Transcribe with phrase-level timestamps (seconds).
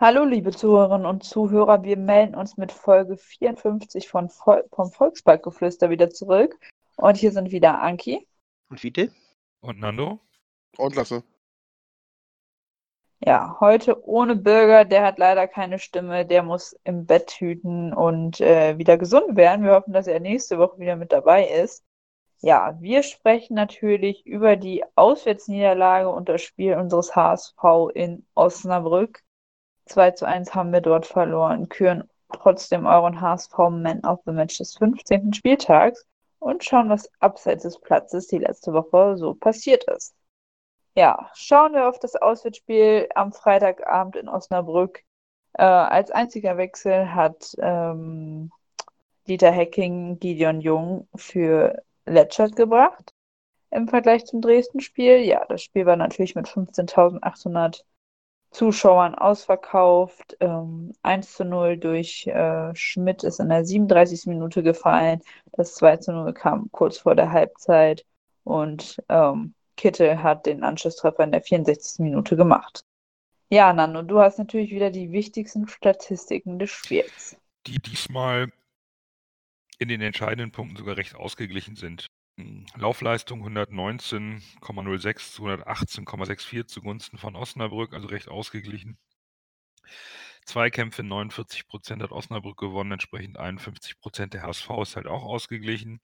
[0.00, 5.90] Hallo, liebe Zuhörerinnen und Zuhörer, wir melden uns mit Folge 54 von Vol vom Volksparkgeflüster
[5.90, 6.56] wieder zurück.
[6.94, 8.24] Und hier sind wieder Anki.
[8.70, 9.10] Und Vite?
[9.60, 10.20] Und Nando?
[10.76, 11.24] Und Lasse.
[13.18, 18.40] Ja, heute ohne Bürger, der hat leider keine Stimme, der muss im Bett hüten und
[18.40, 19.64] äh, wieder gesund werden.
[19.64, 21.84] Wir hoffen, dass er nächste Woche wieder mit dabei ist.
[22.40, 29.24] Ja, wir sprechen natürlich über die Auswärtsniederlage und das Spiel unseres HSV in Osnabrück.
[29.88, 34.58] 2 zu 1 haben wir dort verloren, küren trotzdem euren HSV Man of the Match
[34.58, 35.32] des 15.
[35.32, 36.06] Spieltags
[36.38, 40.14] und schauen, was abseits des Platzes die letzte Woche so passiert ist.
[40.94, 45.04] Ja, schauen wir auf das Auswärtsspiel am Freitagabend in Osnabrück.
[45.52, 48.50] Äh, als einziger Wechsel hat ähm,
[49.26, 53.14] Dieter Hecking Gideon Jung für Letschert gebracht
[53.70, 55.18] im Vergleich zum Dresden-Spiel.
[55.18, 57.82] Ja, das Spiel war natürlich mit 15.800
[58.50, 60.36] Zuschauern ausverkauft.
[60.40, 64.26] Ähm, 1 zu 0 durch äh, Schmidt ist in der 37.
[64.26, 65.20] Minute gefallen.
[65.52, 68.04] Das 2 zu 0 kam kurz vor der Halbzeit
[68.44, 72.00] und ähm, Kittel hat den Anschlusstreffer in der 64.
[72.00, 72.84] Minute gemacht.
[73.50, 77.36] Ja, Nando, du hast natürlich wieder die wichtigsten Statistiken des Spiels.
[77.66, 78.52] Die diesmal
[79.78, 82.08] in den entscheidenden Punkten sogar recht ausgeglichen sind.
[82.76, 88.96] Laufleistung 119,06 zu 118,64 zugunsten von Osnabrück, also recht ausgeglichen.
[90.44, 96.00] Zweikämpfe 49 Prozent hat Osnabrück gewonnen, entsprechend 51 Prozent der HSV ist halt auch ausgeglichen.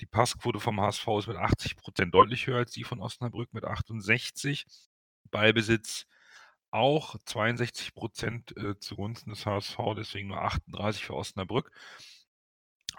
[0.00, 3.64] Die Passquote vom HSV ist mit 80 Prozent deutlich höher als die von Osnabrück mit
[3.64, 4.66] 68.
[5.30, 6.06] Ballbesitz
[6.70, 11.70] auch 62 Prozent äh, zugunsten des HSV, deswegen nur 38 für Osnabrück.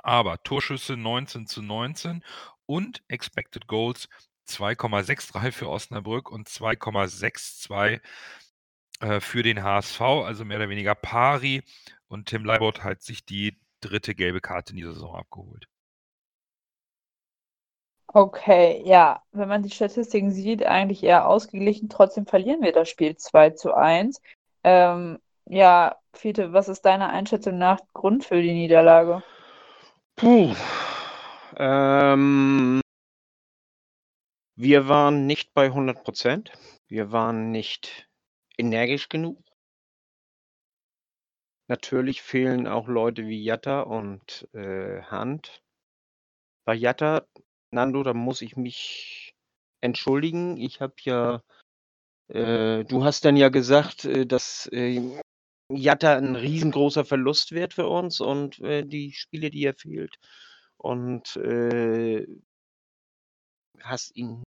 [0.03, 2.23] Aber Torschüsse 19 zu 19
[2.67, 4.07] und Expected Goals
[4.47, 8.00] 2,63 für Osnabrück und 2,62
[9.01, 11.63] äh, für den HSV, also mehr oder weniger pari.
[12.07, 15.67] Und Tim Leibold hat sich die dritte gelbe Karte in dieser Saison abgeholt.
[18.07, 21.89] Okay, ja, wenn man die Statistiken sieht, eigentlich eher ausgeglichen.
[21.89, 24.22] Trotzdem verlieren wir das Spiel 2 zu 1.
[24.63, 29.23] Ähm, ja, Fiete, was ist deiner Einschätzung nach Grund für die Niederlage?
[30.16, 30.56] Puh.
[31.59, 32.81] Ähm,
[34.56, 36.51] wir waren nicht bei 100 Prozent.
[36.88, 38.07] Wir waren nicht
[38.57, 39.44] energisch genug.
[41.68, 45.62] Natürlich fehlen auch Leute wie Jatta und äh, Hand.
[46.66, 47.25] Bei Jatta,
[47.72, 49.34] Nando, da muss ich mich
[49.81, 50.57] entschuldigen.
[50.57, 51.41] Ich habe ja,
[52.29, 55.01] äh, du hast dann ja gesagt, äh, dass äh,
[55.69, 60.18] Jatta ein riesengroßer Verlust wird für uns und äh, die Spiele, die er fehlt.
[60.87, 62.25] Und äh,
[63.81, 64.41] hast ihn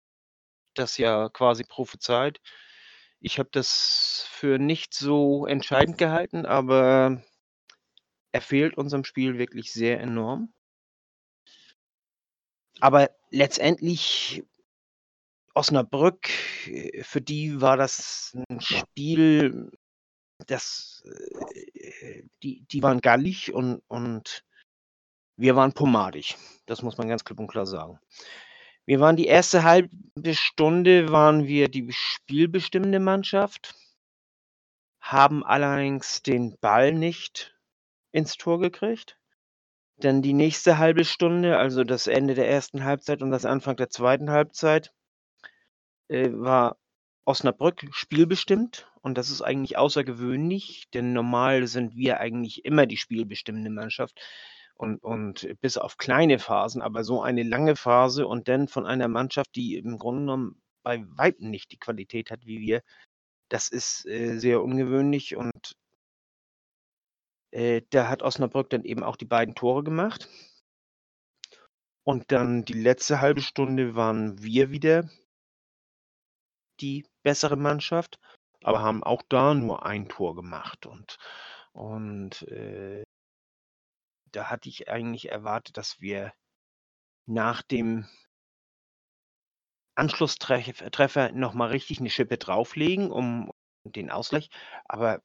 [0.73, 2.41] das ja quasi prophezeit.
[3.19, 7.21] Ich habe das für nicht so entscheidend gehalten, aber
[8.31, 10.51] er fehlt unserem Spiel wirklich sehr enorm.
[12.79, 14.43] Aber letztendlich
[15.53, 16.27] Osnabrück,
[16.65, 19.69] äh, für die war das ein Spiel,
[20.47, 24.43] das, äh, die, die waren gallig und, und
[25.37, 26.35] wir waren pomadig.
[26.65, 27.99] Das muss man ganz klipp und klar sagen.
[28.85, 29.89] Wir waren die erste halbe
[30.33, 33.75] Stunde waren wir die spielbestimmende Mannschaft,
[34.99, 37.55] haben allerdings den Ball nicht
[38.11, 39.17] ins Tor gekriegt.
[39.97, 43.89] Dann die nächste halbe Stunde, also das Ende der ersten Halbzeit und das Anfang der
[43.89, 44.91] zweiten Halbzeit,
[46.07, 46.77] äh, war
[47.23, 53.69] Osnabrück spielbestimmt und das ist eigentlich außergewöhnlich, denn normal sind wir eigentlich immer die spielbestimmende
[53.69, 54.19] Mannschaft
[54.81, 59.07] und, und bis auf kleine Phasen, aber so eine lange Phase und dann von einer
[59.07, 62.81] Mannschaft, die im Grunde genommen bei Weitem nicht die Qualität hat wie wir,
[63.49, 65.75] das ist äh, sehr ungewöhnlich und
[67.51, 70.27] äh, da hat Osnabrück dann eben auch die beiden Tore gemacht.
[72.03, 75.07] Und dann die letzte halbe Stunde waren wir wieder
[76.79, 78.19] die bessere Mannschaft,
[78.63, 80.87] aber haben auch da nur ein Tor gemacht.
[80.87, 81.17] Und,
[81.73, 83.03] und äh,
[84.31, 86.33] da hatte ich eigentlich erwartet, dass wir
[87.25, 88.07] nach dem
[89.95, 93.51] Anschlusstreffer nochmal richtig eine Schippe drauflegen, um
[93.83, 94.49] den Ausgleich.
[94.85, 95.21] Aber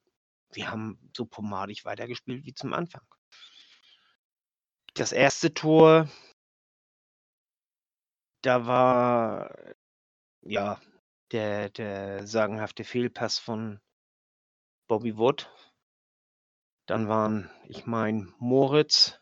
[0.51, 3.01] wir haben so pomadig weitergespielt wie zum Anfang.
[4.93, 6.09] das erste Tor,
[8.41, 9.55] da war
[10.41, 10.81] ja
[11.31, 13.79] der, der sagenhafte Fehlpass von
[14.87, 15.49] Bobby Wood.
[16.87, 19.19] Dann waren, ich meine, Moritz,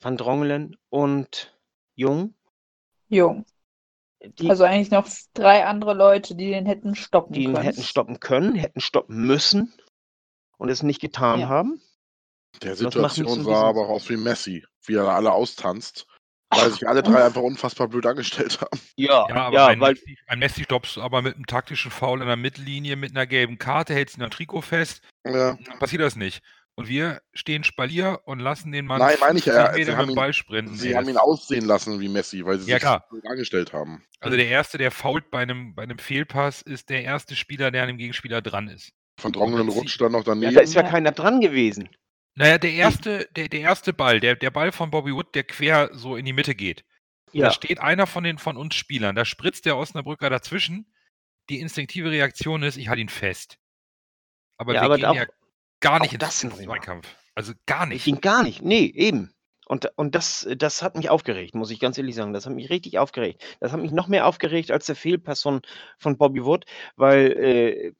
[0.00, 1.56] Van Drongelen und
[1.94, 2.34] Jung.
[3.08, 3.44] Jung.
[4.24, 7.64] Die, Also eigentlich noch drei andere Leute, die den hätten stoppen die ihn können.
[7.64, 9.72] hätten stoppen können, hätten stoppen müssen
[10.58, 11.48] und es nicht getan Ja.
[11.48, 11.82] haben.
[12.62, 16.06] Der Situation bisschen- aber auch aus wie Messi, wie er alle austanzt,
[16.56, 18.80] weil sich alle drei einfach unfassbar blöd angestellt haben.
[18.96, 21.90] Ja, Ja, aber ja, ein, weil Messi, ein Messi stoppst du aber mit einem taktischen
[21.90, 25.56] Foul in der Mittellinie, mit einer gelben Karte, hältst ihn am Trikot fest, Ja.
[25.64, 26.42] dann passiert das nicht.
[26.74, 29.98] Und wir stehen Spalier und lassen den Mann Nein, meine ich 50 ja, sie haben
[29.98, 30.74] mit dem ihn- Ball sprinten.
[30.74, 33.04] Sie haben ihn aussehen lassen wie Messi, weil sie Ja, sich klar.
[33.10, 34.02] blöd angestellt haben.
[34.20, 37.82] Also der Erste, der fault bei einem, bei einem Fehlpass, ist der erste Spieler, der
[37.82, 38.92] an dem Gegenspieler dran ist.
[39.20, 40.54] Von Drongelen rutscht dann noch ja, daneben.
[40.54, 40.88] da ist ja Ja.
[40.88, 41.90] keiner dran gewesen.
[42.34, 45.90] Naja, der erste, der, der erste Ball, der, der Ball von Bobby Wood, der quer
[45.92, 46.84] so in die Mitte geht.
[47.44, 50.92] Da steht einer von den von uns Spielern, da spritzt der Osnabrücker dazwischen.
[51.48, 53.58] Die instinktive Reaktion ist, ich halte ihn fest.
[54.58, 55.26] Aber Ja, wir aber gehen auch- ja
[55.80, 56.38] gar nicht ins.
[56.40, 57.08] Zweikampf.
[57.34, 58.04] Also gar nicht.
[58.04, 58.62] ging gar nicht.
[58.62, 59.32] Nee, eben.
[59.66, 62.32] Und, und das, das hat mich aufgeregt, muss ich ganz ehrlich sagen.
[62.34, 63.42] Das hat mich richtig aufgeregt.
[63.60, 65.62] Das hat mich noch mehr aufgeregt als der Fehlpass von,
[65.98, 67.92] von Bobby Wood, weil äh,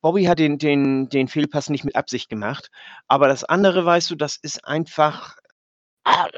[0.00, 2.70] Bobby hat den, den, den Fehlpass nicht mit Absicht gemacht.
[3.06, 5.36] Aber das andere, weißt du, das ist einfach
[6.04, 6.28] ah,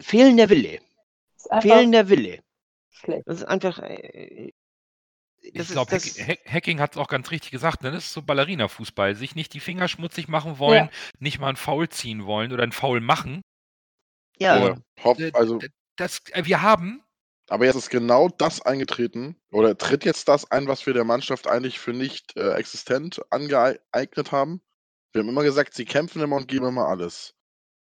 [0.00, 0.80] fehlender Wille.
[1.60, 2.40] Fehlender Wille.
[2.90, 3.22] schlecht.
[3.26, 3.78] Das ist einfach.
[3.80, 4.52] Äh,
[5.40, 5.98] Ich das ist- glaube,
[6.46, 7.82] Hacking hat es auch ganz richtig gesagt.
[7.82, 7.90] Ne?
[7.92, 9.14] Das ist so Ballerina-Fußball.
[9.14, 10.90] Sich nicht die Finger schmutzig machen wollen,
[11.20, 13.40] nicht mal einen Foul ziehen wollen oder einen Foul machen.
[14.38, 15.58] ja, Ja, hopp, Äh, also,
[15.96, 17.02] Das, äh, wir haben,
[17.48, 21.46] aber jetzt ist genau das eingetreten, oder tritt jetzt das ein, was wir der Mannschaft
[21.46, 24.60] eigentlich für nicht äh, existent angeeignet haben.
[25.12, 27.34] Wir haben immer gesagt, sie kämpfen immer und geben immer alles.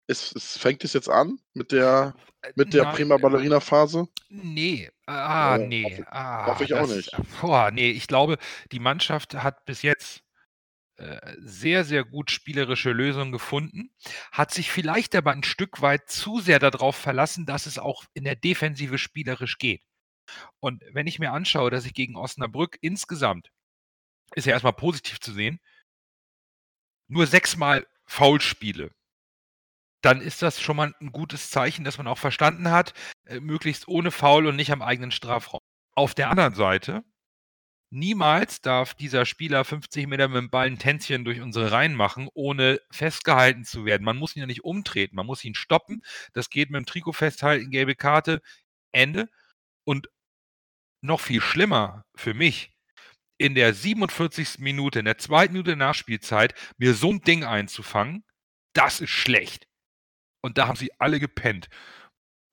[0.08, 4.06] Es, es fängt es jetzt an mit der, äh, mit der na, prima Ballerina-Phase?
[4.28, 5.84] Nee, ah, Ja, nee.
[5.84, 7.16] hoffe- ah, hoffe ich auch das- nicht.
[7.40, 8.38] Boah, nee, ich glaube,
[8.70, 10.22] die Mannschaft hat bis jetzt
[11.38, 13.90] sehr, sehr gut spielerische Lösungen gefunden,
[14.32, 18.24] hat sich vielleicht aber ein Stück weit zu sehr darauf verlassen, dass es auch in
[18.24, 19.82] der Defensive spielerisch geht.
[20.60, 23.50] Und wenn ich mir anschaue, dass ich gegen Osnabrück insgesamt,
[24.34, 25.60] ist ja erstmal positiv zu sehen,
[27.08, 28.90] nur sechsmal Foul spiele,
[30.02, 32.94] dann ist das schon mal ein gutes Zeichen, dass man auch verstanden hat,
[33.24, 35.60] äh, möglichst ohne Foul und nicht am eigenen Strafraum.
[35.94, 37.04] Auf der anderen Seite,
[37.90, 42.28] niemals darf dieser Spieler 50 Meter mit dem Ball ein Tänzchen durch unsere Reihen machen,
[42.34, 44.04] ohne festgehalten zu werden.
[44.04, 46.02] Man muss ihn ja nicht umtreten, man muss ihn stoppen.
[46.32, 48.42] Das geht mit dem Trikot festhalten, gelbe Karte,
[48.92, 49.28] Ende.
[49.84, 50.08] Und
[51.00, 52.72] noch viel schlimmer für mich,
[53.38, 54.58] in der 47.
[54.58, 58.24] Minute, in der zweiten Minute der Nachspielzeit, mir so ein Ding einzufangen,
[58.72, 59.66] das ist schlecht.
[60.42, 61.68] Und da haben sie alle gepennt.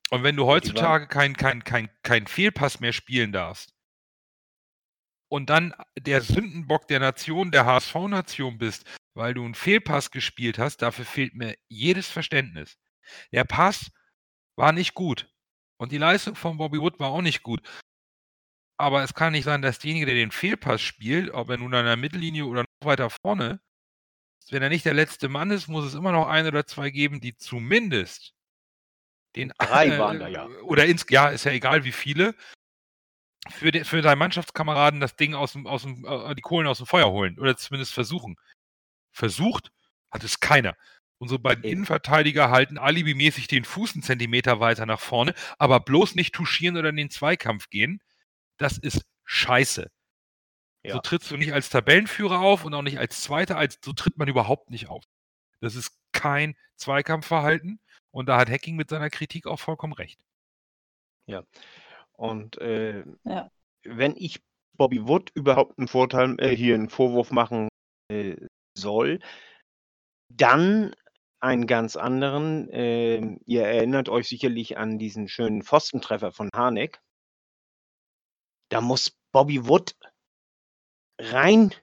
[0.09, 3.73] Und wenn du heutzutage keinen kein, kein, kein Fehlpass mehr spielen darfst
[5.33, 8.85] und dann der Sündenbock der Nation, der HSV-Nation bist,
[9.15, 12.77] weil du einen Fehlpass gespielt hast, dafür fehlt mir jedes Verständnis.
[13.31, 13.89] Der Pass
[14.55, 15.33] war nicht gut.
[15.77, 17.67] Und die Leistung von Bobby Wood war auch nicht gut.
[18.77, 21.85] Aber es kann nicht sein, dass derjenige, der den Fehlpass spielt, ob er nun an
[21.85, 23.59] der Mittellinie oder noch weiter vorne,
[24.51, 27.21] wenn er nicht der letzte Mann ist, muss es immer noch ein oder zwei geben,
[27.21, 28.35] die zumindest
[29.35, 30.45] den Drei waren da ja.
[30.61, 32.35] Oder ins, ja, ist ja egal wie viele,
[33.49, 36.77] für, den, für deinen Mannschaftskameraden das Ding aus dem, aus dem, äh, die Kohlen aus
[36.77, 37.39] dem Feuer holen.
[37.39, 38.37] Oder zumindest versuchen.
[39.11, 39.71] Versucht
[40.11, 40.75] hat es keiner.
[41.17, 41.73] Unsere beiden Eben.
[41.73, 46.89] Innenverteidiger halten alibimäßig den Fuß einen Zentimeter weiter nach vorne, aber bloß nicht touchieren oder
[46.89, 48.01] in den Zweikampf gehen.
[48.57, 49.89] Das ist scheiße.
[50.83, 50.93] Ja.
[50.93, 54.17] So trittst du nicht als Tabellenführer auf und auch nicht als Zweiter, als so tritt
[54.17, 55.05] man überhaupt nicht auf.
[55.61, 57.79] Das ist kein Zweikampfverhalten
[58.11, 60.19] und da hat Hacking mit seiner Kritik auch vollkommen recht.
[62.23, 63.51] Und äh, Ja.
[63.83, 64.41] wenn ich
[64.77, 67.67] Bobby Wood überhaupt einen Vorteil, äh, hier einen Vorwurf machen
[68.09, 68.37] äh,
[68.77, 69.19] soll,
[70.29, 70.95] dann
[71.41, 72.69] einen ganz anderen.
[72.71, 77.01] ähm, ihr erinnert euch sicherlich an diesen schönen Pfostentreffer von Harnik.
[78.69, 79.93] Da muss Bobby Wood
[81.19, 81.73] rein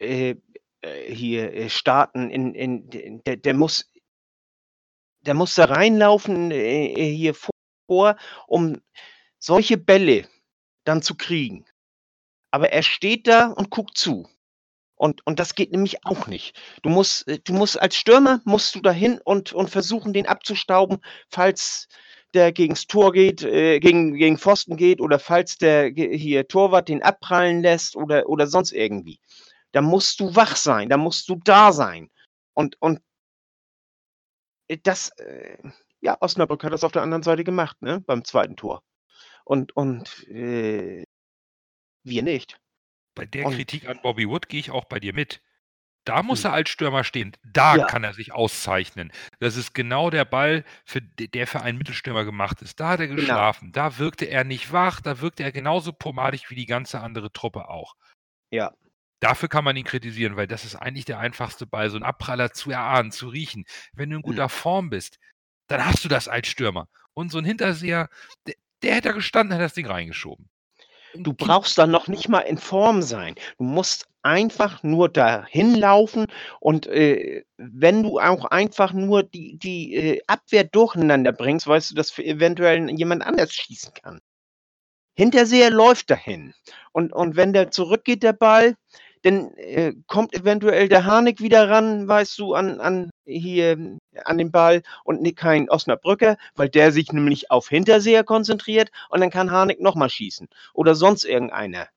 [0.00, 0.34] äh,
[0.80, 2.30] äh, hier äh, starten.
[2.30, 3.88] In, in, in, der, der muss
[5.20, 7.36] der muss da reinlaufen äh, äh, hier
[7.86, 8.16] vor,
[8.48, 8.82] um
[9.42, 10.28] solche Bälle
[10.84, 11.66] dann zu kriegen.
[12.50, 14.28] Aber er steht da und guckt zu.
[14.94, 16.56] Und, und das geht nämlich auch nicht.
[16.82, 20.98] Du musst, äh, du musst als Stürmer musst du dahin und, und versuchen, den abzustauben,
[21.28, 21.88] falls
[22.34, 27.02] der gegens Tor geht, äh, gegen, gegen Pfosten geht oder falls der hier Torwart den
[27.02, 29.18] abprallen lässt oder, oder sonst irgendwie.
[29.72, 32.08] Da musst du wach sein, da musst du da sein.
[32.54, 33.00] Und, und
[34.84, 35.58] das, äh,
[36.00, 38.82] ja, Osnabrück hat das auf der anderen Seite gemacht, ne, beim zweiten Tor.
[39.44, 41.04] Und, und äh,
[42.04, 42.58] wir nicht.
[43.14, 45.42] Bei der Und- Kritik an Bobby Wood gehe ich auch bei dir mit.
[46.04, 46.50] Da muss Hm.
[46.50, 47.36] er als Stürmer stehen.
[47.44, 47.86] Da Ja.
[47.86, 49.12] kann er sich auszeichnen.
[49.38, 52.80] Das ist genau der Ball, für, der für einen Mittelstürmer gemacht ist.
[52.80, 53.20] Da hat er Genau.
[53.20, 53.70] geschlafen.
[53.72, 55.00] Da wirkte er nicht wach.
[55.00, 57.94] Da wirkte er genauso pomadig wie die ganze andere Truppe auch.
[58.50, 58.72] Ja.
[59.20, 62.50] Dafür kann man ihn kritisieren, weil das ist eigentlich der einfachste Ball, so ein Abpraller
[62.52, 63.64] zu erahnen, zu riechen.
[63.92, 65.20] Wenn du in guter Form bist,
[65.68, 66.88] dann hast du das als Stürmer.
[67.14, 68.08] Und so ein Hinterseher,
[68.48, 70.48] der, der hätte da gestanden, hätte das Ding reingeschoben.
[71.14, 73.34] Du brauchst dann noch nicht mal in Form sein.
[73.58, 76.26] Du musst einfach nur dahin laufen
[76.60, 81.94] und äh, wenn du auch einfach nur die, die äh, Abwehr durcheinander bringst, weißt du,
[81.96, 84.20] dass eventuell jemand anders schießen kann.
[85.14, 86.54] Hinterseher läuft dahin
[86.92, 88.76] und, und wenn der zurückgeht, der Ball,
[89.22, 94.50] dann äh, kommt eventuell der Harnik wieder ran, weißt du, an, an hier an den
[94.50, 99.50] Ball und nicht kein Osnabrücker, weil der sich nämlich auf Hinterseher konzentriert und dann kann
[99.50, 101.88] Harnik nochmal schießen oder sonst irgendeiner.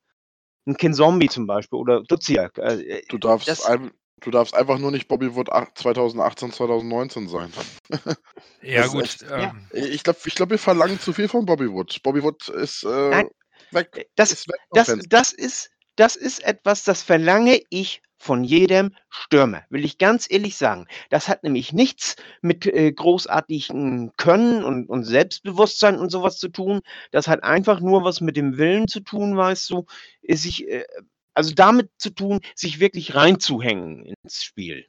[0.67, 2.57] Ein Kin Zombie zum Beispiel oder Duziak.
[2.57, 3.91] Äh, Du darfst, das- ein,
[4.21, 7.51] du darfst einfach nur nicht Bobby Wood ach- 2018, 2019 sein.
[8.61, 9.03] Ja, gut.
[9.03, 9.53] echt- ja.
[9.53, 12.01] ähm, Ich glaube, ich glaub, wir verlangen zu viel von Bobby Wood.
[12.01, 13.29] Bobby Wood ist äh, Nein.
[13.71, 14.09] weg.
[14.15, 19.63] das, ist weg das, das, ist, das ist etwas, das verlange ich von jedem Stürmer,
[19.69, 20.87] will ich ganz ehrlich sagen.
[21.09, 26.81] Das hat nämlich nichts mit äh, großartigem Können und, und Selbstbewusstsein und sowas zu tun.
[27.11, 29.85] Das hat einfach nur was mit dem Willen zu tun, weißt du,
[30.23, 30.85] äh, sich, äh,
[31.33, 34.87] also damit zu tun, sich wirklich reinzuhängen ins Spiel.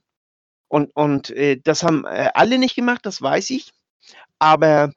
[0.68, 3.72] Und, und äh, das haben äh, alle nicht gemacht, das weiß ich.
[4.38, 4.92] Aber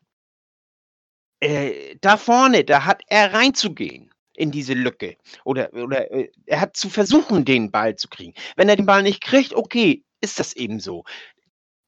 [1.42, 4.09] äh, da vorne, da hat er reinzugehen
[4.40, 5.18] in diese Lücke.
[5.44, 8.34] Oder, oder äh, er hat zu versuchen, den Ball zu kriegen.
[8.56, 11.04] Wenn er den Ball nicht kriegt, okay, ist das eben so.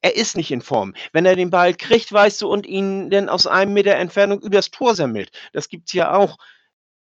[0.01, 0.93] Er ist nicht in Form.
[1.13, 4.72] Wenn er den Ball kriegt, weißt du, und ihn dann aus einem Meter Entfernung übers
[4.72, 6.38] Tor sammelt, das gibt's ja auch,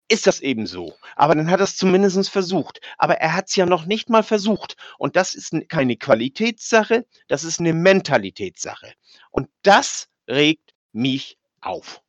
[0.08, 0.94] ist das eben so.
[1.16, 2.80] Aber dann hat er es zumindest versucht.
[2.98, 4.76] Aber er hat es ja noch nicht mal versucht.
[4.98, 8.92] Und das ist keine Qualitätssache, das ist eine Mentalitätssache.
[9.30, 12.02] Und das regt mich auf.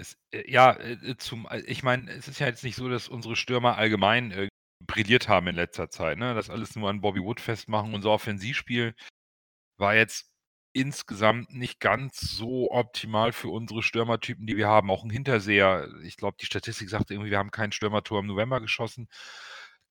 [0.00, 3.08] Es, äh, ja, äh, zum, äh, ich meine, es ist ja jetzt nicht so, dass
[3.08, 4.48] unsere Stürmer allgemein äh,
[4.86, 6.16] brilliert haben in letzter Zeit.
[6.18, 6.34] Ne?
[6.34, 7.92] Das alles nur an Bobby Wood festmachen.
[7.94, 8.94] Unser Offensivspiel
[9.78, 10.26] war jetzt
[10.72, 14.90] insgesamt nicht ganz so optimal für unsere Stürmertypen, die wir haben.
[14.90, 15.88] Auch ein Hinterseher.
[16.04, 19.08] Ich glaube, die Statistik sagt irgendwie, wir haben kein Stürmertor im November geschossen.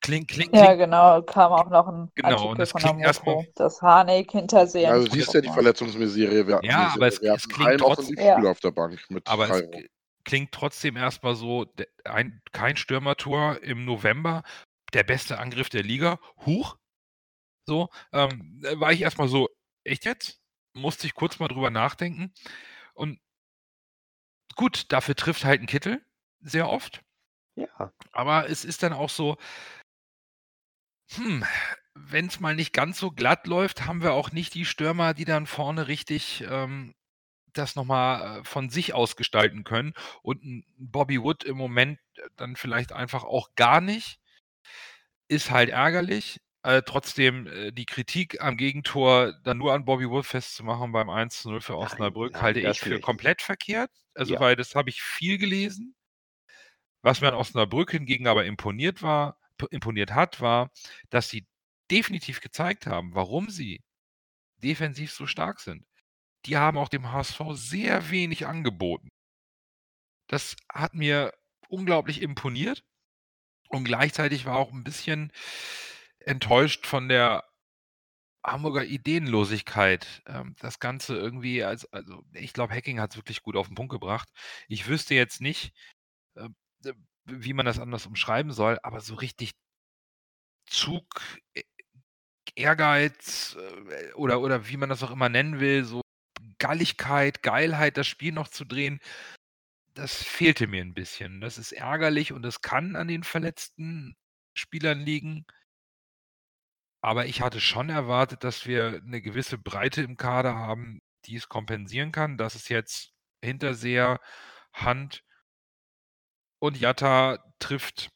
[0.02, 0.78] Klingt, klingt, Ja, klingt.
[0.84, 4.32] genau, kam auch noch ein Genau, Artikel und das von der klingt erstmal- dass Harnik
[4.32, 4.90] hintersehen.
[4.90, 6.46] Also, du siehst ja die Verletzungsmiserie.
[6.46, 8.36] Wir, Ja, aber es- wir es hatten klingt trotzdem- Ja.
[8.38, 9.62] auf der Bank mit Aber es
[10.24, 11.72] klingt trotzdem erstmal so,
[12.04, 14.42] ein, kein Stürmertor im November,
[14.92, 16.76] der beste Angriff der Liga, huch.
[17.66, 19.48] So, ähm, da war ich erstmal so,
[19.84, 20.40] echt jetzt?
[20.74, 22.32] Musste ich kurz mal drüber nachdenken.
[22.94, 23.20] Und
[24.56, 26.04] gut, dafür trifft halt ein Kittel
[26.40, 27.02] sehr oft.
[27.56, 27.92] Ja.
[28.12, 29.36] Aber es ist dann auch so,
[31.12, 31.44] hm,
[31.94, 35.24] wenn es mal nicht ganz so glatt läuft, haben wir auch nicht die Stürmer, die
[35.24, 36.94] dann vorne richtig ähm,
[37.54, 39.94] das nochmal äh, von sich aus gestalten können.
[40.22, 44.18] Und ein Bobby Wood im Moment äh, dann vielleicht einfach auch gar nicht.
[45.28, 46.40] Ist halt ärgerlich.
[46.62, 51.44] Äh, trotzdem äh, die Kritik am Gegentor dann nur an Bobby Wood festzumachen beim 1
[51.46, 53.00] 0 für Nein, Osnabrück nein, halte das ich für nicht.
[53.00, 53.90] komplett verkehrt.
[54.14, 54.40] Also, Ja.
[54.40, 55.94] weil das habe ich viel gelesen.
[57.02, 59.38] Was mir an Osnabrück hingegen aber imponiert war,
[59.70, 60.70] imponiert hat, war,
[61.10, 61.46] dass sie
[61.90, 63.82] definitiv gezeigt haben, warum sie
[64.58, 65.86] defensiv so stark sind.
[66.44, 69.08] Die haben auch dem HSV sehr wenig angeboten.
[70.28, 71.32] Das hat mir
[71.68, 72.84] unglaublich imponiert
[73.70, 75.32] und gleichzeitig war auch ein bisschen
[76.20, 77.44] enttäuscht von der
[78.44, 80.22] Hamburger Ideenlosigkeit.
[80.26, 83.74] Ähm, das Ganze irgendwie, als, also ich glaube, Hacking hat es wirklich gut auf den
[83.76, 84.28] Punkt gebracht.
[84.68, 85.72] Ich wüsste jetzt nicht,
[86.36, 86.48] äh,
[86.86, 86.94] äh,
[87.26, 89.52] wie man das anders umschreiben soll, aber so richtig
[90.66, 91.06] Zug,
[91.54, 91.62] E-
[92.56, 93.56] Ehrgeiz
[93.90, 96.02] äh, oder, oder wie man das auch immer nennen will, so
[96.60, 99.00] Galligkeit, Geilheit, das Spiel noch zu drehen,
[99.94, 101.40] das fehlte mir ein bisschen.
[101.40, 104.16] Das ist ärgerlich und es kann an den verletzten
[104.54, 105.46] Spielern liegen.
[107.02, 111.48] Aber ich hatte schon erwartet, dass wir eine gewisse Breite im Kader haben, die es
[111.48, 112.38] kompensieren kann.
[112.38, 113.12] Das ist jetzt
[113.42, 114.20] Hinterseher,
[114.74, 115.24] Hand
[116.60, 118.10] und Jatta trifft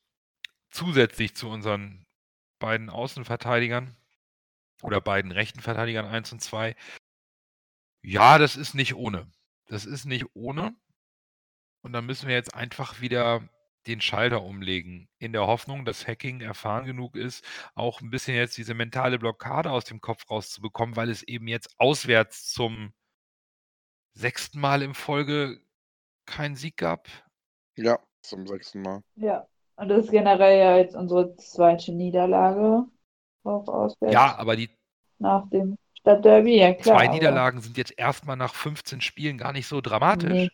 [0.70, 2.04] zusätzlich zu unseren
[2.60, 3.96] beiden Außenverteidigern
[4.82, 6.76] oder beiden rechten Verteidigern 1 und 2.
[8.04, 9.26] Ja, das ist nicht ohne.
[9.66, 10.76] Das ist nicht ohne.
[11.82, 13.48] Und dann müssen wir jetzt einfach wieder
[13.86, 17.44] den Schalter umlegen, in der Hoffnung, dass Hacking erfahren genug ist,
[17.74, 21.74] auch ein bisschen jetzt diese mentale Blockade aus dem Kopf rauszubekommen, weil es eben jetzt
[21.78, 22.92] auswärts zum
[24.12, 25.60] sechsten Mal in Folge
[26.26, 27.08] keinen Sieg gab.
[27.76, 29.02] Ja, zum sechsten Mal.
[29.16, 29.46] Ja,
[29.76, 32.84] und das ist generell ja jetzt unsere zweite Niederlage
[33.44, 34.70] auch auswärts Ja, aber die
[35.18, 36.98] nach dem Stadtderby, ja klar.
[36.98, 40.30] zwei Niederlagen sind jetzt erstmal nach 15 Spielen gar nicht so dramatisch.
[40.32, 40.50] nee,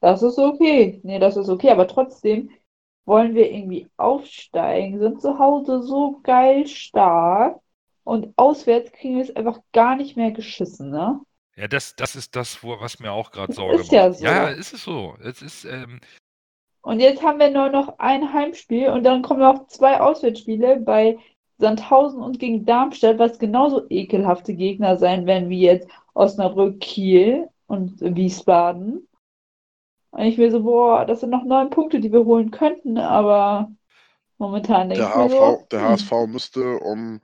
[0.00, 1.00] das ist okay.
[1.02, 2.50] Nee, das ist okay, aber trotzdem
[3.04, 7.60] wollen wir irgendwie aufsteigen, sind zu Hause so geil stark
[8.04, 11.20] und auswärts kriegen wir es einfach gar nicht mehr geschissen, ne?
[11.56, 14.18] Ja, das, das ist das, was mir auch gerade Sorge ist ja macht.
[14.18, 14.24] so.
[14.24, 15.16] Ja, ist es so.
[15.22, 16.00] Es ist, ähm,
[16.80, 21.18] Und jetzt haben wir nur noch ein Heimspiel und dann kommen noch zwei Auswärtsspiele bei
[21.62, 28.00] Sandhausen und gegen Darmstadt, was genauso ekelhafte Gegner sein werden wie jetzt Osnabrück, Kiel und
[28.02, 29.08] Wiesbaden.
[30.10, 33.70] Und ich will so, boah, das sind noch neun Punkte, die wir holen könnten, aber
[34.38, 37.20] momentan denke Der ich mir HSV, so, der hm, HSV müsste, um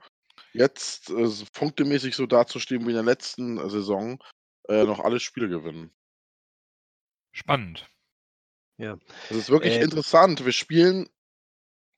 [0.53, 4.23] jetzt äh, so punktemäßig so dazustehen wie in der letzten Saison,
[4.69, 5.91] äh, noch alle Spiele gewinnen.
[7.31, 7.89] spannend.
[8.77, 8.97] Ja.
[9.29, 10.45] Es ist wirklich Äh, interessant.
[10.45, 11.09] Wir spielen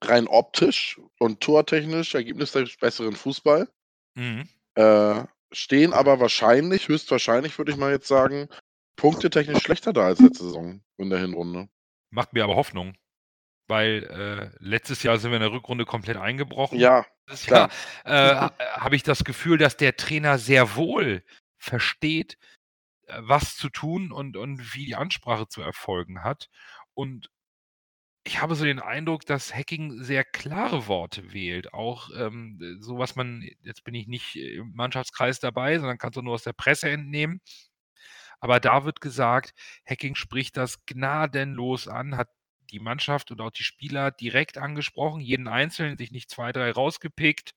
[0.04, 3.70] rein optisch und tortechnisch ergebnistechnisch besseren Fußball,
[4.16, 4.48] Mhm.
[4.76, 8.50] äh, stehen aber wahrscheinlich, höchstwahrscheinlich würde ich mal jetzt sagen,
[8.96, 11.70] punktetechnisch schlechter da als letzte Saison in der Hinrunde.
[12.10, 12.96] Macht mir aber Hoffnung.
[13.68, 16.78] Weil äh, letztes Jahr sind wir in der Rückrunde komplett eingebrochen.
[16.78, 17.72] Ja, Jahr klar.
[18.04, 21.24] äh, ha- habe ich das Gefühl, dass der Trainer sehr wohl
[21.58, 22.38] versteht,
[23.08, 26.50] äh, was zu tun und, und wie die Ansprache zu erfolgen hat.
[26.94, 27.30] Und
[28.24, 31.74] ich habe so den Eindruck, dass Hacking sehr klare Worte wählt.
[31.74, 36.22] Auch ähm, so, was man, jetzt bin ich nicht im Mannschaftskreis dabei, sondern kannst du
[36.22, 37.42] nur aus der Presse entnehmen.
[38.40, 39.54] Aber da wird gesagt,
[39.88, 42.30] Hacking spricht das gnadenlos an, hat
[42.72, 47.54] die Mannschaft und auch die Spieler direkt angesprochen, jeden Einzelnen, sich nicht zwei, drei rausgepickt.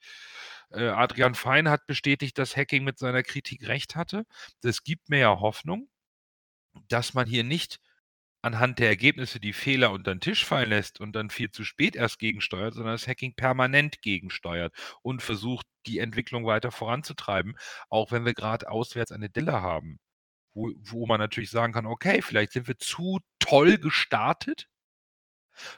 [0.70, 4.26] Äh, Adrian Fein hat bestätigt, dass Hacking mit seiner Kritik recht hatte.
[4.62, 5.88] Das gibt mir ja Hoffnung,
[6.88, 7.80] dass man hier nicht
[8.44, 11.96] anhand der Ergebnisse die Fehler unter den Tisch fallen lässt und dann viel zu spät
[11.96, 17.56] erst gegensteuert, sondern das Hacking permanent gegensteuert und versucht, die Entwicklung weiter voranzutreiben,
[17.88, 19.98] auch wenn wir gerade auswärts eine Dille haben,
[20.54, 24.68] wo, wo man natürlich sagen kann, okay, vielleicht sind wir zu toll gestartet,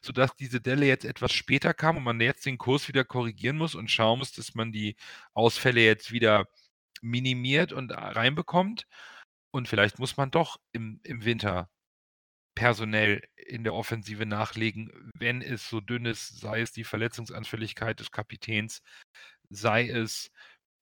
[0.03, 3.75] sodass diese Delle jetzt etwas später kam und man jetzt den Kurs wieder korrigieren muss
[3.77, 4.97] und schauen muss, dass man die
[5.35, 6.47] Ausfälle jetzt wieder
[7.03, 8.87] minimiert und reinbekommt.
[9.53, 11.71] Und vielleicht muss man doch im, im Winter
[12.57, 18.11] personell in der Offensive nachlegen, wenn es so dünn ist, sei es die Verletzungsanfälligkeit des
[18.11, 18.83] Kapitäns,
[19.51, 20.33] sei es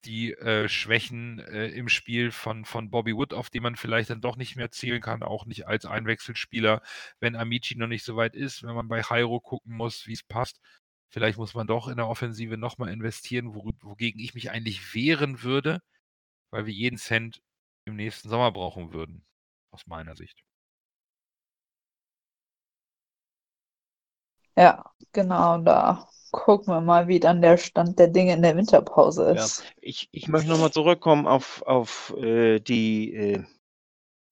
[0.04, 4.20] die äh, Schwächen äh, im Spiel von, von Bobby Wood, auf die man vielleicht dann
[4.20, 6.82] doch nicht mehr zählen kann, auch nicht als Einwechselspieler,
[7.20, 10.22] wenn Amici noch nicht so weit ist, wenn man bei Jairo gucken muss, wie es
[10.22, 10.60] passt.
[11.10, 15.42] Vielleicht muss man doch in der Offensive nochmal investieren, wo, wogegen ich mich eigentlich wehren
[15.42, 15.80] würde,
[16.50, 17.42] weil wir jeden Cent
[17.86, 19.24] im nächsten Sommer brauchen würden,
[19.72, 20.44] aus meiner Sicht.
[24.56, 29.34] Ja, genau, da gucken wir mal, wie dann der Stand der Dinge in der Winterpause
[29.34, 29.64] Ja, ist.
[29.80, 33.44] ich, ich möchte nochmal zurückkommen auf, auf äh, die, äh,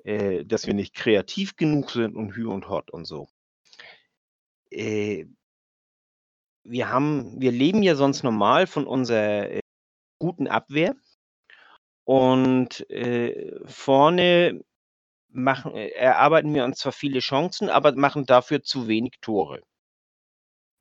[0.04, 3.28] äh, dass wir nicht kreativ genug sind und Hü und Hot und so.
[4.70, 5.26] Äh,
[6.64, 9.60] wir haben, wir leben ja sonst normal von unserer äh,
[10.18, 10.94] guten Abwehr
[12.04, 14.60] und äh, vorne
[15.28, 19.62] machen, erarbeiten wir uns zwar viele Chancen, aber machen dafür zu wenig Tore.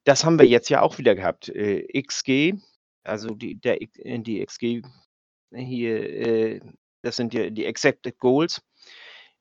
[0.03, 1.49] Das haben wir jetzt ja auch wieder gehabt.
[1.49, 2.53] Äh, XG,
[3.03, 4.81] also die, der, äh, die XG
[5.53, 6.61] hier, äh,
[7.01, 8.61] das sind ja die Accepted Goals.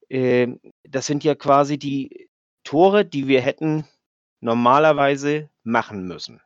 [0.09, 0.49] Äh,
[0.83, 2.29] das sind ja quasi die
[2.65, 3.87] Tore, die wir hätten
[4.41, 6.41] normalerweise machen müssen,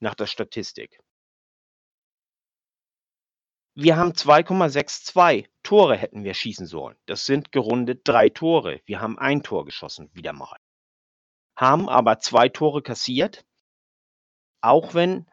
[0.00, 1.00] nach der Statistik.
[3.74, 6.96] Wir haben 2,62 Tore hätten wir schießen sollen.
[7.06, 8.82] Das sind gerundet drei Tore.
[8.84, 10.58] Wir haben ein Tor geschossen, wieder mal.
[11.62, 13.44] Haben aber zwei Tore kassiert,
[14.62, 15.30] auch wenn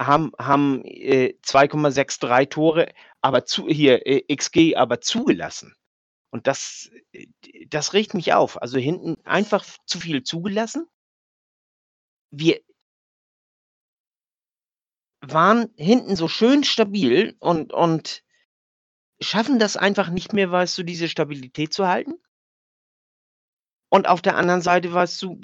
[0.00, 5.76] haben, haben äh, 2,63 Tore, aber zu, hier äh, XG aber zugelassen.
[6.30, 7.26] Und das, äh,
[7.66, 8.62] das regt mich auf.
[8.62, 10.86] Also hinten einfach zu viel zugelassen.
[12.30, 12.62] Wir
[15.20, 18.24] waren hinten so schön stabil und, und
[19.20, 22.14] schaffen das einfach nicht mehr, weißt du, diese Stabilität zu halten.
[23.90, 25.40] Und auf der anderen Seite, weißt du,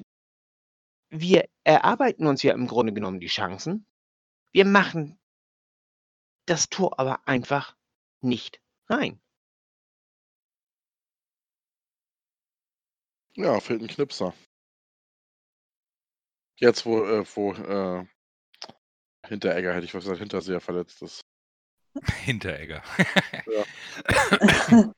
[1.21, 3.87] wir erarbeiten uns ja im Grunde genommen die Chancen.
[4.53, 5.19] Wir machen
[6.47, 7.77] das Tor aber einfach
[8.21, 9.21] nicht rein.
[13.37, 14.35] Ja, fehlt ein Knipser.
[16.57, 18.07] Jetzt, wo, äh, wo äh,
[19.27, 21.21] Hinteregger, hätte ich was gesagt, Hinterseher verletzt ist.
[22.25, 22.83] Hinteregger.
[23.47, 24.93] Ja.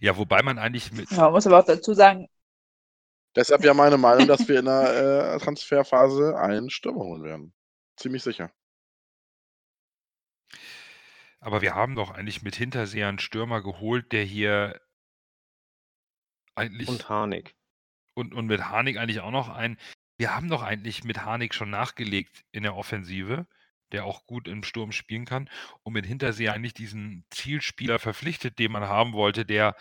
[0.00, 1.10] ja, wobei man eigentlich mit.
[1.10, 2.28] Ja, man muss aber auch dazu sagen,
[3.34, 7.54] Deshalb ja meine Meinung, dass wir in der äh, Transferphase einen Stürmer holen werden.
[7.96, 8.52] Ziemlich sicher.
[11.40, 14.80] Aber wir haben doch eigentlich mit Hinterseher einen Stürmer geholt, der hier
[16.54, 16.88] eigentlich.
[16.88, 17.54] Und Harnik.
[18.14, 19.78] und, und mit Harnik eigentlich auch noch einen.
[20.18, 23.46] Wir haben doch eigentlich mit Harnik schon nachgelegt in der Offensive,
[23.90, 25.50] der auch gut im Sturm spielen kann.
[25.82, 29.74] Und mit Hinterseher eigentlich diesen Zielspieler verpflichtet, den man haben wollte, der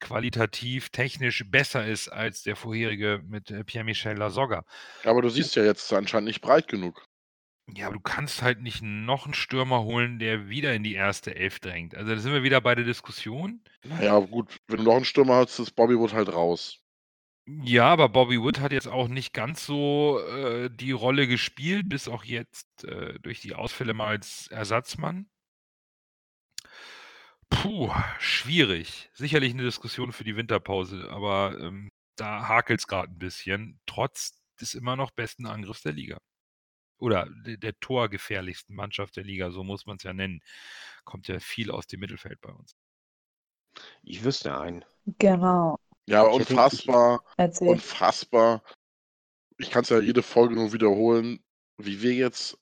[0.00, 4.64] qualitativ, technisch besser ist als der vorherige mit äh, Pierre-Michel Lasogga.
[5.04, 7.04] Aber du siehst ja jetzt anscheinend nicht breit genug.
[7.76, 11.34] Ja, aber du kannst halt nicht noch einen Stürmer holen, der wieder in die erste
[11.36, 11.94] Elf drängt.
[11.94, 13.62] Also da sind wir wieder bei der Diskussion.
[13.84, 16.80] Naja, gut, wenn du noch einen Stürmer hast, ist Bobby Wood halt raus.
[17.46, 22.08] Ja, aber Bobby Wood hat jetzt auch nicht ganz so äh, die Rolle gespielt, bis
[22.08, 25.28] auch jetzt äh, durch die Ausfälle mal als Ersatzmann.
[27.50, 29.10] Puh, schwierig.
[29.12, 34.40] Sicherlich eine Diskussion für die Winterpause, aber ähm, da hakelt es gerade ein bisschen, trotz
[34.60, 36.18] des immer noch besten Angriffs der Liga.
[36.98, 40.42] Oder der, der torgefährlichsten Mannschaft der Liga, so muss man es ja nennen.
[41.04, 42.76] Kommt ja viel aus dem Mittelfeld bei uns.
[44.02, 44.84] Ich wüsste einen.
[45.18, 47.68] genau, Ja, unfassbar, erzähl.
[47.68, 48.62] unfassbar.
[49.58, 51.42] Ich kann es ja jede Folge nur wiederholen,
[51.78, 52.58] wie wir jetzt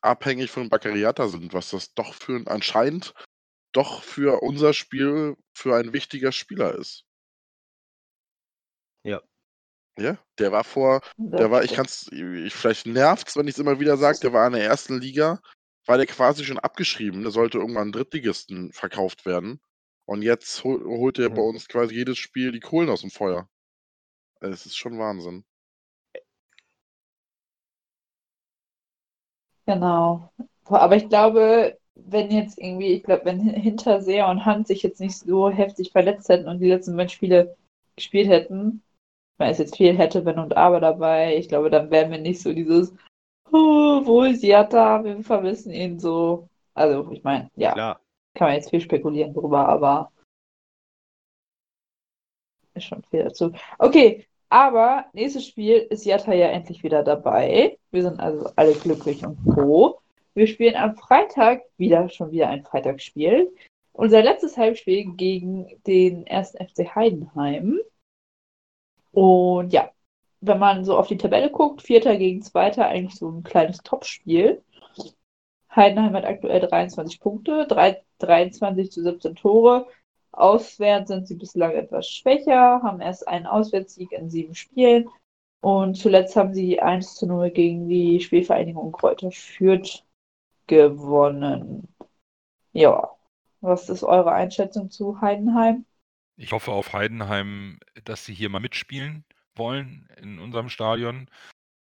[0.00, 3.14] abhängig von Baccariata sind, was das doch für ein, anscheinend
[3.74, 7.04] doch für unser Spiel für ein wichtiger Spieler ist.
[9.02, 9.20] Ja.
[9.96, 13.78] Ja, der war vor, der war, ich kann's, ich, vielleicht nervt's, wenn ich es immer
[13.78, 15.40] wieder sage, der war in der ersten Liga,
[15.86, 17.22] war der quasi schon abgeschrieben.
[17.22, 19.60] Der sollte irgendwann Drittligisten verkauft werden.
[20.06, 23.48] Und jetzt hol, holt er bei uns quasi jedes Spiel die Kohlen aus dem Feuer.
[24.40, 25.44] Es ist schon Wahnsinn.
[29.66, 30.32] Genau.
[30.64, 35.00] Aber ich glaube, wenn jetzt irgendwie, ich glaube, wenn Hin- Hinterseher und Hand sich jetzt
[35.00, 37.56] nicht so heftig verletzt hätten und die letzten beiden Spiele
[37.96, 38.82] gespielt hätten,
[39.38, 42.42] weil es jetzt viel hätte, wenn und aber dabei, ich glaube, dann wären wir nicht
[42.42, 42.92] so dieses,
[43.52, 46.48] oh, wo ist Jatta, wir vermissen ihn so.
[46.74, 48.00] Also, ich meine, ja, Klar.
[48.34, 50.10] kann man jetzt viel spekulieren drüber, aber
[52.74, 53.52] ist schon viel dazu.
[53.78, 57.78] Okay, aber nächstes Spiel ist Jatta ja endlich wieder dabei.
[57.92, 60.00] Wir sind also alle glücklich und froh.
[60.34, 63.54] Wir spielen am Freitag wieder schon wieder ein Freitagsspiel.
[63.92, 66.56] Unser letztes Heimspiel gegen den 1.
[66.58, 67.78] FC Heidenheim.
[69.12, 69.92] Und ja,
[70.40, 74.62] wenn man so auf die Tabelle guckt, Vierter gegen Zweiter, eigentlich so ein kleines Topspiel.
[75.74, 79.86] Heidenheim hat aktuell 23 Punkte, drei- 23 zu 17 Tore.
[80.32, 85.08] Auswärts sind sie bislang etwas schwächer, haben erst einen Auswärtssieg in sieben Spielen.
[85.60, 90.04] Und zuletzt haben sie 1 zu 0 gegen die Spielvereinigung Kräuter Fürth
[90.66, 91.88] gewonnen.
[92.72, 93.10] Ja,
[93.60, 95.84] was ist eure Einschätzung zu Heidenheim?
[96.36, 99.24] Ich hoffe auf Heidenheim, dass sie hier mal mitspielen
[99.54, 101.30] wollen in unserem Stadion,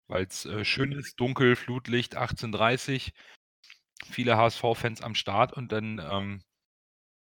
[0.07, 3.11] weil es äh, schön ist, dunkel, Flutlicht, 18.30
[4.05, 6.41] viele HSV-Fans am Start und dann ähm,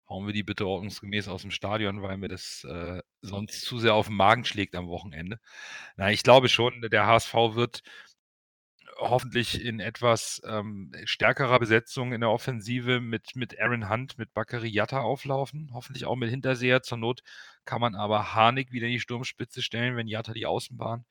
[0.09, 3.95] hauen wir die bitte ordnungsgemäß aus dem Stadion, weil mir das äh, sonst zu sehr
[3.95, 5.39] auf den Magen schlägt am Wochenende.
[5.97, 7.83] Na, ich glaube schon, der HSV wird
[8.99, 14.69] hoffentlich in etwas ähm, stärkerer Besetzung in der Offensive mit, mit Aaron Hunt, mit Bakary
[14.69, 15.71] Yatta auflaufen.
[15.73, 16.83] Hoffentlich auch mit Hinterseher.
[16.83, 17.23] Zur Not
[17.65, 21.05] kann man aber Harnik wieder in die Sturmspitze stellen, wenn Yatta die Außenbahn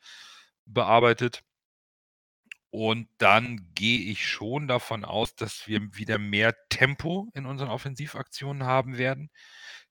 [0.66, 1.44] bearbeitet.
[2.70, 8.64] Und dann gehe ich schon davon aus, dass wir wieder mehr Tempo in unseren Offensivaktionen
[8.64, 9.30] haben werden.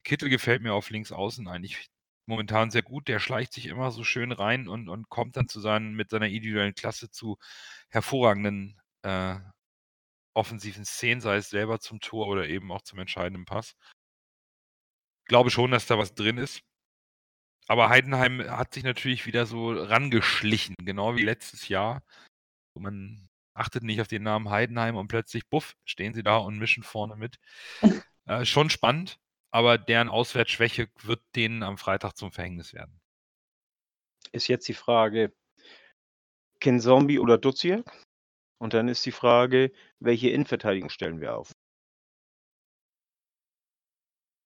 [0.03, 1.91] Kittel gefällt mir auf links außen eigentlich
[2.27, 3.09] momentan sehr gut.
[3.09, 6.27] Der schleicht sich immer so schön rein und, und kommt dann zu seinen, mit seiner
[6.27, 7.39] individuellen Klasse zu
[7.91, 9.39] hervorragenden äh,
[10.35, 13.75] offensiven Szenen, sei es selber zum Tor oder eben auch zum entscheidenden Pass.
[15.27, 16.63] Glaube schon, dass da was drin ist.
[17.69, 22.03] Aber Heidenheim hat sich natürlich wieder so rangeschlichen, genau wie letztes Jahr.
[22.75, 26.83] Man achtet nicht auf den Namen Heidenheim und plötzlich, buff, stehen sie da und mischen
[26.83, 27.39] vorne mit.
[28.25, 29.19] Äh, schon spannend,
[29.53, 33.01] aber deren Auswärtsschwäche wird denen am Freitag zum Verhängnis werden.
[34.33, 35.33] Ist jetzt die Frage,
[36.59, 37.85] Kinzombie oder Duziak?
[38.59, 41.53] Und dann ist die Frage, welche Innenverteidigung stellen wir auf?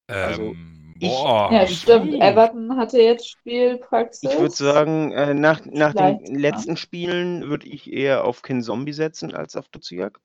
[0.09, 2.13] Also, Ähm, ich- boah, Ja, stimmt.
[2.13, 2.21] puh.
[2.21, 4.33] Everton hatte jetzt Spielpraxis.
[4.33, 6.39] Ich würde sagen, äh, nach, nach den ja.
[6.39, 10.19] letzten Spielen würde ich eher auf Kinzombie setzen als auf Duziak.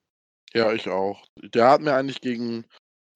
[0.54, 1.24] Ja, ich auch.
[1.36, 2.64] Der hat mir eigentlich gegen,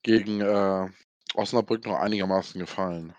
[0.02, 0.88] gegen äh,
[1.34, 3.14] Osnabrück noch einigermaßen gefallen.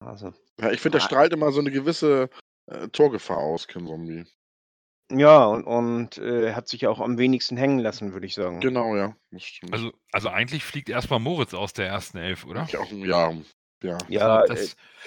[0.00, 1.08] Also, Ja, ich finde, der Ah.
[1.08, 2.30] strahlt immer so eine gewisse
[2.66, 4.24] äh, Torgefahr aus, Ken Zombie.
[5.12, 8.60] Ja, und, und äh, hat sich auch am wenigsten hängen lassen, würde ich sagen.
[8.60, 9.14] Genau, ja.
[9.30, 9.72] Das stimmt.
[9.72, 12.66] Also, also eigentlich fliegt erstmal Moritz aus der ersten Elf, oder?
[12.70, 13.32] ja, ja,
[13.82, 13.98] ja.
[14.08, 14.56] Ja, Also äh,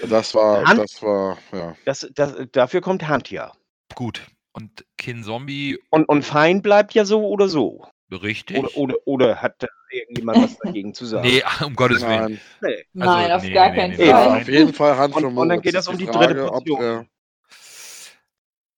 [0.01, 1.75] das, Das war, Hand- das war, ja.
[1.85, 3.51] das, das, dafür kommt Hand ja.
[3.95, 4.27] gut.
[4.53, 7.87] Und Kin Zombie, Und, und Fein bleibt ja so oder so.
[8.11, 8.57] Richtig?
[8.57, 11.27] Oder, oder, oder hat da irgendjemand was dagegen zu sagen?
[11.27, 12.09] nee, um Gottes Willen.
[12.19, 12.85] Nein, Nee.
[12.93, 14.29] Nein, auf nee, gar nee, keinen nee, nee, ja, Fall.
[14.29, 14.41] nein.
[14.41, 16.67] auf jeden Fall Hand Und- und dann geht das um die die dritte Frage, ob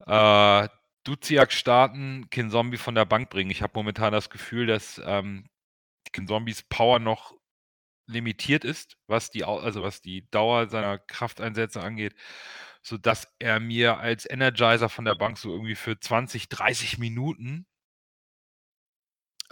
[0.07, 0.69] er- Äh,
[1.03, 3.51] Duziak starten, Kin Zombie von der Bank bringen.
[3.51, 5.45] Ich habe momentan das Gefühl, dass ähm,
[6.11, 7.33] Kin Zombies Power noch
[8.07, 12.15] limitiert ist, was die, also was die Dauer seiner Krafteinsätze angeht,
[12.81, 17.67] sodass er mir als Energizer von der Bank so irgendwie für 20, 30 Minuten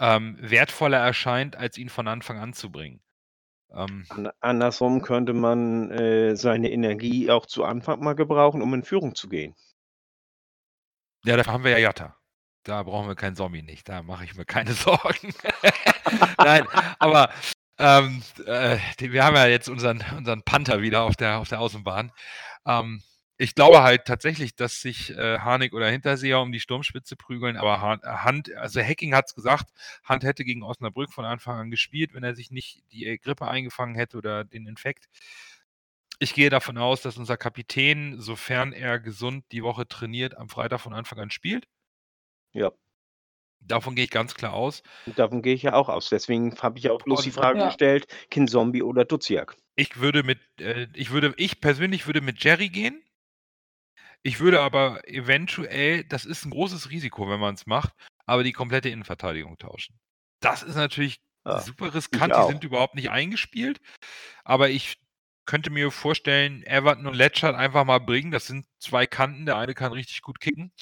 [0.00, 3.00] ähm, wertvoller erscheint, als ihn von Anfang an zu bringen.
[3.74, 8.82] Ähm, An- Andersrum könnte man äh, seine Energie auch zu Anfang mal gebrauchen, um in
[8.82, 9.54] Führung zu gehen.
[11.24, 12.16] Ja, dafür haben wir ja Jatta.
[12.62, 13.88] Da brauchen wir keinen Zombie nicht.
[13.88, 15.32] Da mache ich mir keine Sorgen.
[16.38, 16.66] Nein,
[16.98, 17.30] aber
[17.78, 21.60] ähm, äh, die, wir haben ja jetzt unseren, unseren Panther wieder auf der, auf der
[21.60, 22.12] Außenbahn.
[22.66, 23.02] Ähm,
[23.38, 27.80] ich glaube halt tatsächlich, dass sich äh, Harnik oder Hinterseher um die Sturmspitze prügeln, aber
[27.80, 29.66] Han- Hand, also Hacking hat es gesagt,
[30.04, 33.46] Hand hätte gegen Osnabrück von Anfang an gespielt, wenn er sich nicht die äh, Grippe
[33.48, 35.08] eingefangen hätte oder den Infekt.
[36.18, 40.80] Ich gehe davon aus, dass unser Kapitän, sofern er gesund die Woche trainiert, am Freitag
[40.80, 41.68] von Anfang an spielt.
[42.52, 42.72] Ja.
[43.60, 44.82] Davon gehe ich ganz klar aus.
[45.06, 46.08] Und davon gehe ich ja auch aus.
[46.08, 47.66] Deswegen habe ich auch bloß die Frage Ja.
[47.66, 49.56] gestellt, Kin Zombie oder Duziak.
[49.76, 53.00] Ich würde mit, äh, ich würde, ich persönlich würde mit Jerry gehen.
[54.22, 57.92] Ich würde aber eventuell, das ist ein großes Risiko, wenn man es macht,
[58.26, 59.98] aber die komplette Innenverteidigung tauschen.
[60.40, 62.34] Das ist natürlich Ja, super riskant.
[62.36, 63.80] Die sind überhaupt nicht eingespielt.
[64.44, 64.98] Aber ich
[65.46, 68.30] könnte mir vorstellen, Everton und Letchert einfach mal bringen.
[68.30, 69.46] Das sind zwei Kanten.
[69.46, 70.72] Der eine kann richtig gut kicken.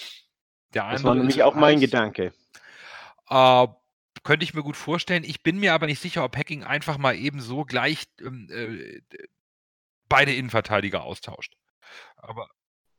[0.74, 1.78] Der Das war nämlich auch mein.
[1.80, 2.32] Gedanke.
[3.28, 3.66] Äh,
[4.24, 5.24] könnte ich mir gut vorstellen.
[5.24, 9.00] Ich bin mir aber nicht sicher, ob Hacking einfach mal eben so gleich ähm, äh,
[10.08, 11.54] beide Innenverteidiger austauscht.
[12.16, 12.50] Aber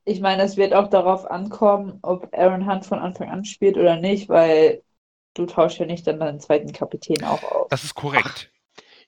[0.08, 3.96] Ich meine, es wird auch darauf ankommen, ob Aaron Hunt von Anfang an spielt oder
[3.96, 4.82] nicht, weil
[5.34, 7.66] du tauschst ja nicht dann deinen zweiten Kapitän auch aus.
[7.68, 8.50] das ist korrekt.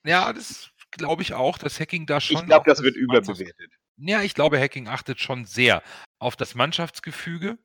[0.03, 2.37] Ja, das glaube ich auch, dass Hacking da schon.
[2.41, 3.71] Ich glaube, das wird überbewertet.
[3.97, 5.81] Ja, ich glaube, Hacking achtet schon sehr
[6.19, 7.57] auf das Mannschaftsgefüge.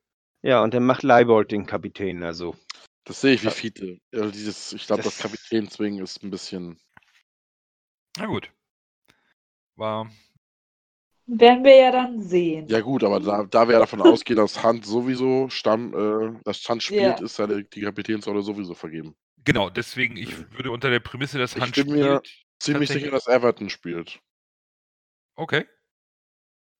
[0.42, 2.22] Ja, und dann macht Leibold den Kapitän.
[2.22, 2.56] Also,
[3.04, 3.50] Das sehe ich wie.
[3.50, 3.98] Fiete.
[4.12, 6.78] Dieses, ich glaube, das, Das- Kapitänswing ist ein bisschen.
[8.18, 8.50] Na gut.
[9.76, 10.10] War.
[11.28, 12.66] Werden wir ja dann sehen.
[12.68, 16.66] Ja, gut, aber da, da wir ja davon ausgehen, dass Hand sowieso Stamm, äh, das
[16.68, 17.24] Hand spielt, Ja.
[17.24, 19.16] ist ja die, Kapitänsrolle sowieso vergeben.
[19.44, 22.42] Genau, deswegen, ich würde unter der Prämisse, dass Ich Hand bin mir- spielt.
[22.58, 24.18] Ziemlich sicher, dass Everton spielt.
[25.36, 25.66] Okay.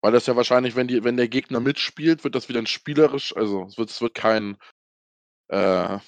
[0.00, 3.36] Weil das ja wahrscheinlich, wenn, die, wenn der Gegner mitspielt, wird das wieder ein spielerisch,
[3.36, 4.56] also es wird, es wird kein,
[5.48, 5.98] äh,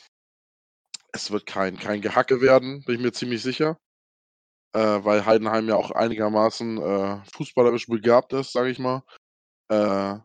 [1.13, 3.79] es wird kein, kein Gehacke werden, bin ich mir ziemlich sicher.
[4.75, 9.03] Äh, weil Heidenheim ja auch einigermaßen äh, fußballerisch begabt ist, sage ich mal.
[9.71, 10.19] Äh,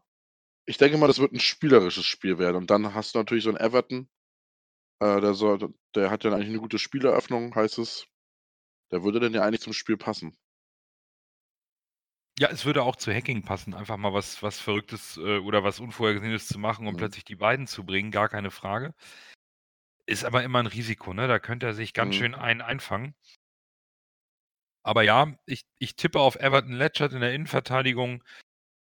[0.66, 2.58] ich denke mal, das wird ein spielerisches Spiel werden.
[2.58, 4.10] Und dann hast du natürlich so einen Everton,
[5.02, 8.08] äh, der, soll, der hat ja eigentlich eine gute Spieleröffnung, heißt es.
[8.92, 10.38] Der würde dann ja eigentlich zum Spiel passen.
[12.40, 15.80] Ja, es würde auch zu Hacking passen, einfach mal was, was Verrücktes äh, oder was
[15.80, 16.98] Unvorhergesehenes zu machen und Mhm.
[16.98, 18.94] plötzlich die beiden zu bringen, gar keine Frage.
[20.06, 21.28] Ist aber immer ein Risiko, ne?
[21.28, 22.18] Da könnte er sich ganz Mhm.
[22.18, 23.16] schön einen einfangen.
[24.84, 28.24] Aber ja, ich, ich tippe auf Everton Letchert in der Innenverteidigung,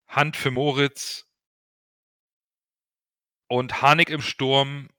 [0.08, 1.28] Hand für Moritz
[3.48, 4.90] und Harnik im Sturm.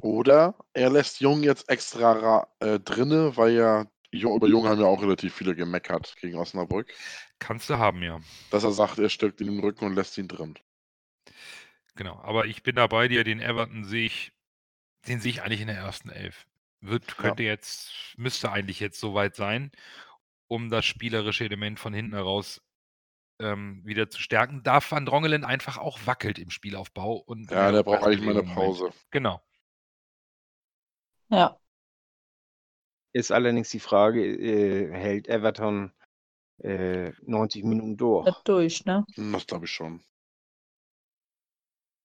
[0.00, 4.86] Oder er lässt Jung jetzt extra ra- äh, drinne, weil ja über Jung haben ja
[4.86, 6.90] auch relativ viele gemeckert gegen Osnabrück,
[7.38, 8.20] Kannst du haben, ja.
[8.50, 10.58] dass er sagt, er stärkt ihn im Rücken und lässt ihn drin.
[11.96, 12.18] Genau.
[12.22, 14.32] Aber ich bin da bei dir, den Everton sehe ich,
[15.06, 16.46] den sehe ich eigentlich in der ersten Elf.
[16.88, 19.70] Wird, könnte jetzt, müsste eigentlich jetzt soweit sein,
[20.48, 22.62] um das spielerische Element von hinten heraus
[23.40, 24.62] ähm, wieder zu stärken.
[24.62, 27.14] Da Van Drongelen einfach auch wackelt im Spielaufbau.
[27.16, 28.42] Und Ja, der braucht eigentlich mal eine.
[28.54, 28.90] Pause.
[29.10, 29.42] Genau.
[31.28, 31.58] Ja.
[33.12, 35.92] ist allerdings die Frage, äh, hält Everton
[36.62, 38.26] äh, 90 Minuten durch?
[38.26, 39.04] Nicht durch, ne?
[39.14, 40.02] Hm, Das glaube ich schon.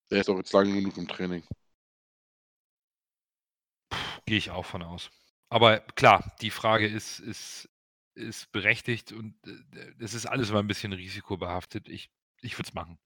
[0.10, 1.44] Der ist auch jetzt lange genug im Training.
[4.32, 5.12] Gehe ich auch von aus.
[5.50, 7.70] Aber klar, die Frage ist, ist,
[8.16, 11.90] ist berechtigt und äh, es ist alles immer ein bisschen risikobehaftet.
[11.90, 12.98] Ich, ich würde es machen.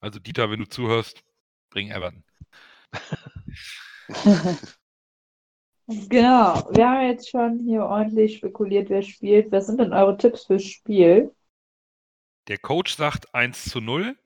[0.00, 1.22] Also Dieter, wenn du zuhörst,
[1.70, 2.24] bring Everton.
[5.86, 6.68] Genau.
[6.74, 9.52] Wir haben jetzt schon hier ordentlich spekuliert, wer spielt.
[9.52, 11.32] Was sind denn eure Tipps fürs Spiel?
[12.48, 14.18] Der Coach sagt 1 zu 0.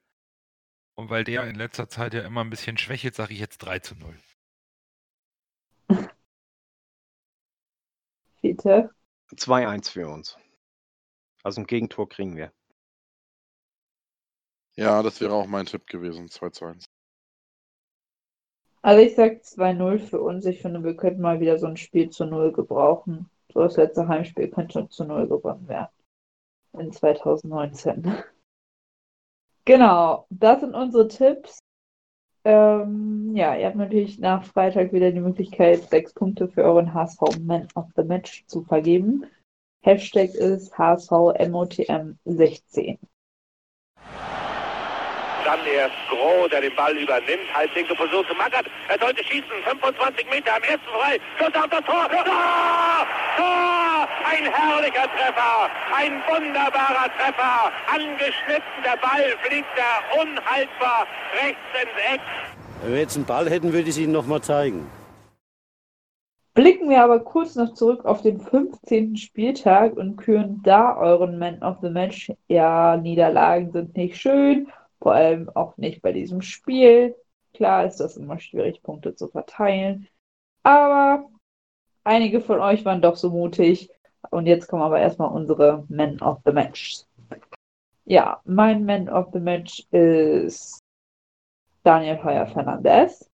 [0.94, 3.80] Und weil der in letzter Zeit ja immer ein bisschen schwächelt, sage ich jetzt 3
[3.80, 4.16] zu 0.
[8.40, 8.90] Bitte.
[9.34, 10.36] 2-1 für uns.
[11.42, 12.52] Also ein Gegentor kriegen wir.
[14.76, 16.28] Ja, das wäre auch mein Tipp gewesen.
[16.28, 16.84] 2 zu 1.
[18.82, 20.46] Also ich sag 2-0 für uns.
[20.46, 23.28] Ich finde, wir könnten mal wieder so ein Spiel zu 0 gebrauchen.
[23.52, 25.92] So das letzte Heimspiel könnte schon zu 0 gewonnen werden.
[26.72, 28.22] In 2019.
[29.64, 31.58] Genau, das sind unsere Tipps.
[32.44, 37.20] Ähm, ja, ihr habt natürlich nach Freitag wieder die Möglichkeit, sechs Punkte für euren HSV
[37.40, 39.26] Man of the Match zu vergeben.
[39.82, 42.98] Hashtag ist HSVMOTM16.
[45.48, 47.48] Dann erst Groh, der den Ball übernimmt.
[47.54, 48.66] Halblinke Position zu Magath.
[48.88, 49.48] Er sollte schießen.
[49.64, 51.18] 25 Meter am ersten frei.
[51.38, 52.06] Schuss auf das Tor.
[52.10, 53.06] Tor!
[53.38, 54.08] Tor!
[54.28, 55.70] Ein herrlicher Treffer.
[55.96, 57.72] Ein wunderbarer Treffer.
[57.88, 58.76] Angeschnitten.
[58.84, 61.06] Der Ball fliegt da unhaltbar
[61.40, 62.20] rechts ins Eck.
[62.82, 64.86] Wenn wir jetzt einen Ball hätten, würde ich es Ihnen nochmal zeigen.
[66.52, 69.16] Blicken wir aber kurz noch zurück auf den 15.
[69.16, 72.32] Spieltag und küren da euren Man of the Match.
[72.48, 74.66] Ja, Niederlagen sind nicht schön,
[75.00, 77.16] vor allem auch nicht bei diesem Spiel.
[77.54, 80.08] Klar ist das immer schwierig, Punkte zu verteilen.
[80.62, 81.28] Aber
[82.04, 83.90] einige von euch waren doch so mutig.
[84.30, 87.04] Und jetzt kommen aber erstmal unsere Men of the Match.
[88.04, 90.80] Ja, mein Man of the Match ist
[91.82, 93.30] Daniel Heuer Fernandez.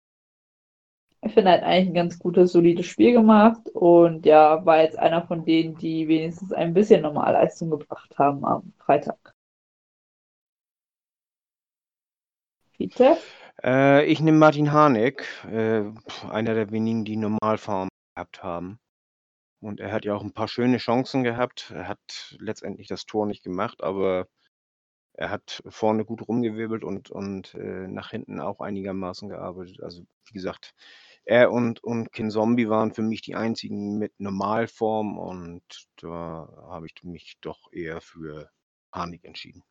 [1.23, 4.99] Ich finde, er hat eigentlich ein ganz gutes, solides Spiel gemacht und ja, war jetzt
[4.99, 9.34] einer von denen, die wenigstens ein bisschen Normalleistung gebracht haben am Freitag.
[12.79, 13.17] Bitte?
[13.63, 15.85] Äh, ich nehme Martin Harnik, äh,
[16.29, 18.79] einer der wenigen, die Normalform gehabt haben.
[19.61, 21.73] Und er hat ja auch ein paar schöne Chancen gehabt.
[21.75, 24.27] Er hat letztendlich das Tor nicht gemacht, aber
[25.15, 29.83] er hat vorne gut rumgewirbelt und, und äh, nach hinten auch einigermaßen gearbeitet.
[29.83, 30.75] Also wie gesagt,
[31.25, 35.63] er und, und Kin Zombie waren für mich die einzigen mit Normalform und
[35.97, 38.51] da habe ich mich doch eher für
[38.93, 39.63] Harnik entschieden.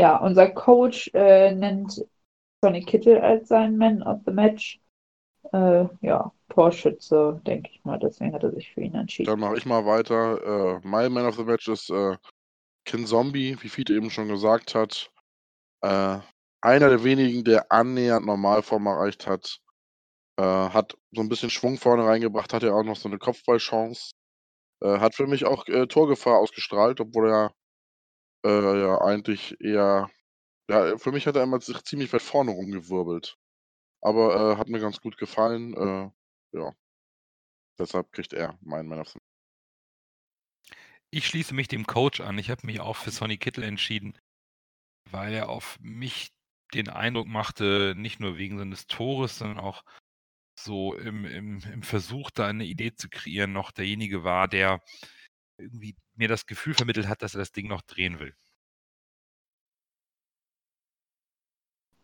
[0.00, 2.02] Ja, unser Coach äh, nennt
[2.62, 4.80] Sonny Kittel als seinen Man of the Match.
[5.52, 7.98] Äh, ja, Torschütze, denke ich mal.
[7.98, 9.30] Deswegen hat er sich für ihn entschieden.
[9.30, 10.78] Dann mache ich mal weiter.
[10.78, 12.16] Äh, mein Man of the Match ist äh,
[12.86, 15.10] Kin Zombie, wie Fiete eben schon gesagt hat.
[15.82, 16.18] Äh,
[16.62, 19.60] einer der wenigen, der annähernd Normalform erreicht hat.
[20.38, 24.12] Äh, hat so ein bisschen Schwung vorne reingebracht, hat ja auch noch so eine Kopfballchance.
[24.82, 27.54] Äh, hat für mich auch Torgefahr ausgestrahlt, obwohl er
[28.44, 30.10] äh, ja eigentlich eher.
[30.68, 33.36] Ja, für mich hat er immer sich ziemlich weit vorne rumgewirbelt.
[34.02, 35.74] Aber äh, hat mir ganz gut gefallen.
[35.74, 36.72] Äh, ja.
[37.78, 39.18] Deshalb kriegt er meinen Man of the
[41.10, 42.38] Ich schließe mich dem Coach an.
[42.38, 44.18] Ich habe mich auch für Sonny Kittel entschieden,
[45.10, 46.32] weil er auf mich
[46.74, 49.82] den Eindruck machte, nicht nur wegen seines Tores, sondern auch
[50.58, 54.82] so im, im, im Versuch, da eine Idee zu kreieren, noch derjenige war, der
[55.60, 58.34] irgendwie mir das Gefühl vermittelt hat, dass er das Ding noch drehen will.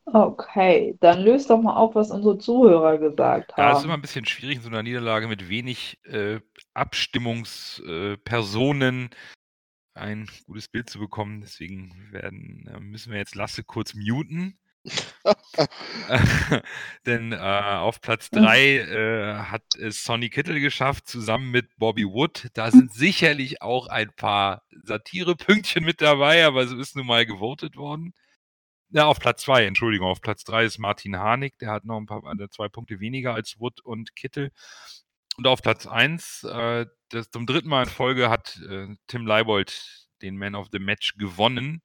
[0.08, 3.86] Okay, dann löst doch mal auf, was unsere Zuhörer gesagt Ja, es ist haben.
[3.86, 6.38] immer ein bisschen schwierig in so einer Niederlage mit wenig äh,
[6.74, 9.10] Abstimmungspersonen
[9.94, 11.40] ein gutes Bild zu bekommen.
[11.40, 14.58] Deswegen werden, äh, müssen wir jetzt Lasse kurz muten.
[17.06, 22.48] Denn äh, auf Platz 3 äh, hat es Sonny Kittel geschafft, zusammen mit Bobby Wood.
[22.54, 27.76] Da sind sicherlich auch ein paar Satire-Pünktchen mit dabei, aber es ist nun mal gewotet
[27.76, 28.14] worden.
[28.90, 32.06] Ja, auf Platz 2, Entschuldigung, auf Platz 3 ist Martin Harnik, der hat noch ein
[32.06, 34.52] paar äh, zwei Punkte weniger als Wood und Kittel.
[35.36, 40.06] Und auf Platz 1, äh, das, zum dritten Mal in Folge, hat äh, Tim Leibold
[40.22, 41.82] den Man of the Match gewonnen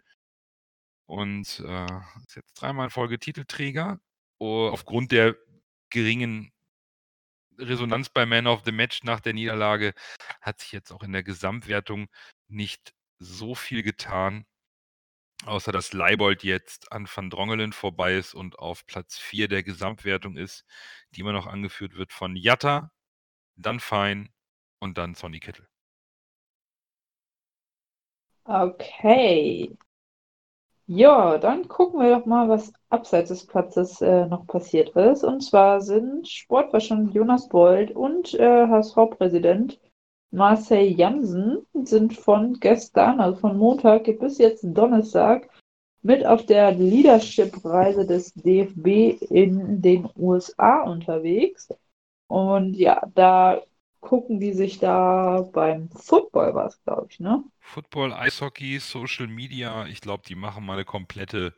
[1.12, 1.86] und äh,
[2.26, 4.00] ist jetzt dreimal in Folge Titelträger.
[4.40, 5.36] Oh, aufgrund der
[5.90, 6.54] geringen
[7.58, 9.94] Resonanz bei Man of the Match nach der Niederlage
[10.40, 12.08] hat sich jetzt auch in der Gesamtwertung
[12.48, 14.46] nicht so viel getan,
[15.46, 20.38] außer dass Leibold jetzt an Van Drongelen vorbei ist und auf Platz 4 der Gesamtwertung
[20.38, 20.64] ist,
[21.12, 22.90] die immer noch angeführt wird von Jatta,
[23.58, 24.30] dann Fein
[24.80, 25.68] und dann Sonny Kittel.
[28.46, 29.78] Okay.
[30.94, 35.24] Ja, dann gucken wir doch mal, was abseits des Platzes äh, noch passiert ist.
[35.24, 39.80] Und zwar sind Sportverstand Jonas Bold und äh, HSV-Präsident
[40.32, 45.50] Marcel Jansen sind von gestern, also von Montag bis jetzt Donnerstag,
[46.02, 51.70] mit auf der Leadership-Reise des DFB in den USA unterwegs.
[52.28, 53.62] Und ja, da
[54.02, 57.44] gucken die sich da beim Football was, glaube ich, ne?
[57.60, 61.54] Football, Eishockey, Social Media, ich glaube, die machen mal eine komplette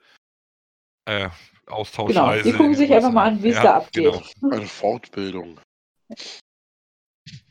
[1.05, 1.29] äh,
[1.65, 2.51] Genau, Austauschreise.
[2.51, 4.35] die gucken sich einfach mal an, wie es Ja, da abgeht.
[4.41, 4.53] Genau.
[4.53, 5.59] Eine Fortbildung.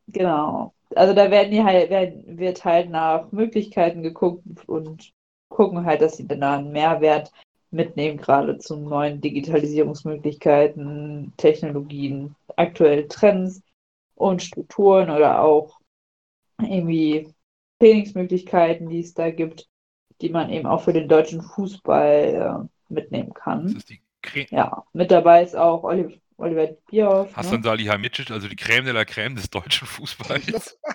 [0.09, 0.75] Genau.
[0.95, 5.13] Also da werden die halt, werden, wird halt nach Möglichkeiten geguckt und
[5.49, 7.33] gucken halt, dass sie dann da einen Mehrwert
[7.71, 13.63] mitnehmen, gerade zu neuen Digitalisierungsmöglichkeiten, Technologien, aktuelle Trends
[14.23, 15.79] und Strukturen oder auch
[16.61, 17.29] irgendwie
[17.81, 19.69] Trainingsmöglichkeiten, die es da gibt,
[20.21, 23.77] die man eben auch für den deutschen Fußball äh, mitnehmen Das kann.
[23.77, 24.47] ist die Creme.
[24.51, 27.37] Ja, mit dabei ist auch Oliver, Oliver Bierhoff.
[27.37, 27.65] Hassan Ne?
[27.65, 30.79] Salihamidzic, also die Creme de la Creme des deutschen Fußballs.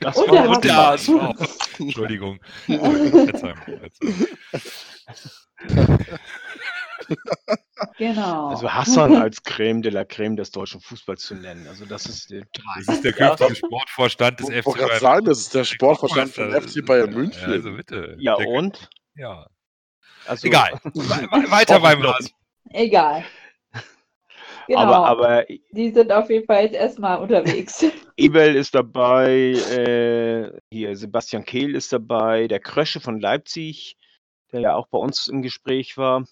[0.00, 1.08] Das Und war der Und der HSV.
[1.08, 1.80] HSV.
[1.80, 2.38] Entschuldigung.
[7.98, 8.48] Genau.
[8.50, 11.66] Also Hassan als Creme de la Creme des deutschen Fußballs zu nennen.
[11.66, 15.00] Also das ist äh, Das ist der künftige Sportvorstand des FC Bayern.
[15.00, 16.68] sagen, das ist der Sportvorstand von Meister.
[16.80, 17.50] FC Bayern Ja, München.
[17.50, 18.16] Also bitte.
[18.18, 18.88] ja Der- und?
[19.16, 19.46] Ja.
[20.26, 20.72] Also, Egal.
[20.84, 22.30] We- we- Weiter beim HSV.
[22.70, 23.24] Egal.
[24.66, 24.80] Genau.
[24.80, 27.84] Aber, aber die sind auf jeden Fall jetzt erstmal unterwegs.
[28.16, 33.98] Ebel ist dabei, äh, hier Sebastian Kehl ist dabei, der Krösche von Leipzig,
[34.52, 36.24] der ja auch bei uns im Gespräch war.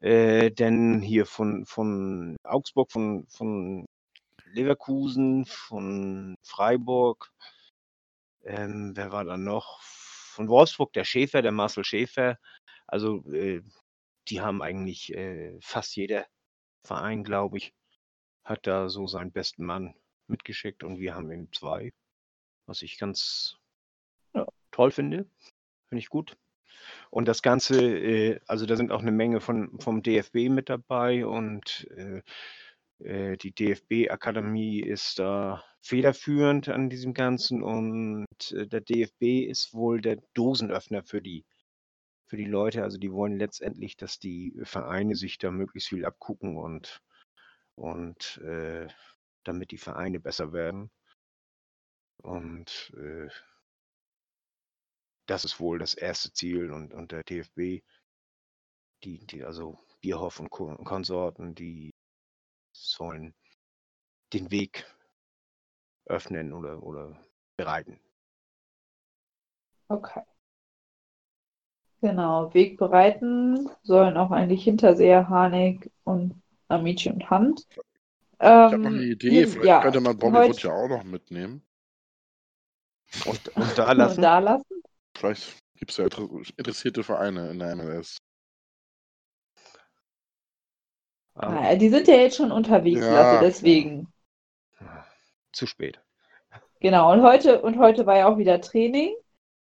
[0.00, 3.84] Äh, denn hier von, von Augsburg, von, von
[4.52, 7.32] Leverkusen, von Freiburg.
[8.44, 9.80] Ähm, wer war da noch?
[9.82, 12.38] Von Wolfsburg, der Schäfer, der Marcel Schäfer.
[12.86, 13.62] Also äh,
[14.28, 16.26] die haben eigentlich äh, fast jeder
[16.84, 17.74] Verein, glaube ich,
[18.44, 19.94] hat da so seinen besten Mann
[20.28, 21.92] mitgeschickt und wir haben eben zwei,
[22.66, 23.56] was ich ganz
[24.34, 24.46] Ja.
[24.70, 25.28] toll finde.
[25.88, 26.36] Finde ich gut.
[27.10, 31.26] Und das Ganze, äh, also da sind auch eine Menge von, vom DFB mit dabei
[31.26, 32.22] und äh,
[33.00, 40.00] äh, die DFB-Akademie ist da federführend an diesem Ganzen und äh, der DFB ist wohl
[40.00, 41.44] der Dosenöffner für die,
[42.26, 42.82] für die Leute.
[42.82, 47.00] Also die wollen letztendlich, dass die Vereine sich da möglichst viel abgucken und,
[47.76, 48.88] und äh,
[49.44, 50.90] damit die Vereine besser werden.
[52.22, 53.28] Und äh,
[55.28, 57.84] das ist wohl das erste Ziel und, und der DFB,
[59.04, 61.92] die, die, also Bierhoff und Ko- Konsorten, die
[62.72, 63.34] sollen
[64.32, 64.86] den Weg
[66.06, 67.24] öffnen oder, oder
[67.56, 68.00] bereiten.
[69.90, 70.22] Okay.
[72.00, 76.34] Genau, Weg bereiten sollen auch eigentlich Hinterseher, Harnik und
[76.68, 77.66] Amici und Hand.
[78.66, 80.86] Ich habe noch eine Ähm, Idee, hier- vielleicht ja, könnte man Bobby Wood ja auch
[80.86, 81.64] noch mitnehmen.
[83.22, 84.20] Und, und da lassen.
[84.20, 84.77] Und da lassen?
[85.18, 88.18] Vielleicht gibt es ja inter- interessierte Vereine in der MLS.
[91.34, 94.08] aber Naja, die sind ja jetzt schon unterwegs, Ja, Lasse, deswegen.
[95.52, 96.00] zu spät.
[96.80, 99.12] Genau, und heute, und heute war ja auch wieder Training.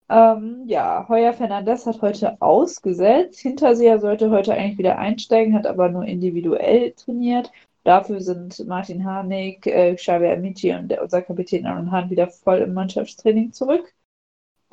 [0.10, 3.40] Ähm, ja, Heuer Fernandes hat heute ausgesetzt.
[3.40, 7.52] Hinterseher sollte heute eigentlich wieder einsteigen, hat aber nur individuell trainiert.
[7.84, 12.60] Dafür sind Martin Harnik, äh, Xavi Amici und der, unser Kapitän Aaron Hahn wieder voll
[12.60, 13.94] im Mannschaftstraining zurück.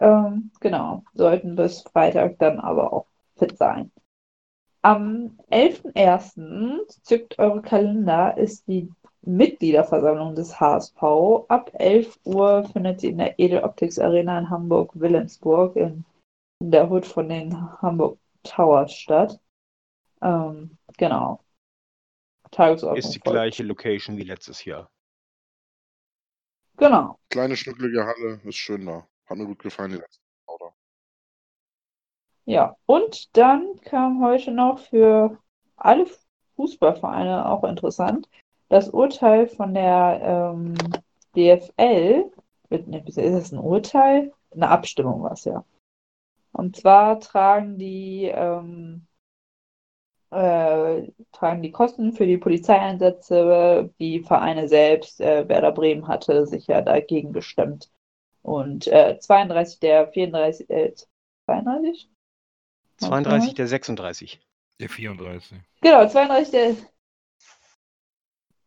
[0.02, 3.92] Ähm, genau, sollten bis Freitag dann aber auch fit sein.
[4.82, 6.88] Am 11.01.
[7.04, 8.90] zückt eure Kalender, ist die
[9.20, 11.00] Mitgliederversammlung des HSV.
[11.46, 16.04] Ab 11 Uhr findet sie in der Edel Optics Arena in Hamburg-Wilhelmsburg in,
[16.58, 19.38] in der Hood von den Hamburg Towers statt.
[20.20, 21.38] Ähm, genau.
[22.50, 23.34] Tagesordnung Ist die folgt.
[23.34, 24.90] gleiche Location wie letztes Jahr.
[26.76, 27.20] Genau.
[27.30, 29.06] Kleine, schnucklige Halle, ist schön da.
[29.32, 30.74] Hat mir gut gefallen, letzten Oder?
[32.44, 35.38] Ja, und dann kam heute noch für
[35.76, 36.06] alle
[36.56, 38.28] Fußballvereine auch interessant
[38.68, 40.74] das Urteil von der ähm,
[41.34, 42.30] DFL.
[42.68, 44.34] Mit- ne, Ist es ein Urteil?
[44.50, 45.64] Eine Abstimmung war es ja.
[46.52, 49.06] Und zwar tragen die, ähm,
[50.30, 53.90] äh, tragen die Kosten für die Polizeieinsätze.
[53.98, 57.90] Die Vereine selbst, äh, Werder Bremen hatte sich ja dagegen gestimmt.
[58.42, 60.94] Und äh, 32 der 34, äh,
[61.46, 62.08] 32?
[62.98, 64.40] 32 der 36.
[64.80, 65.58] Der 34.
[65.80, 66.76] Genau, 32 der.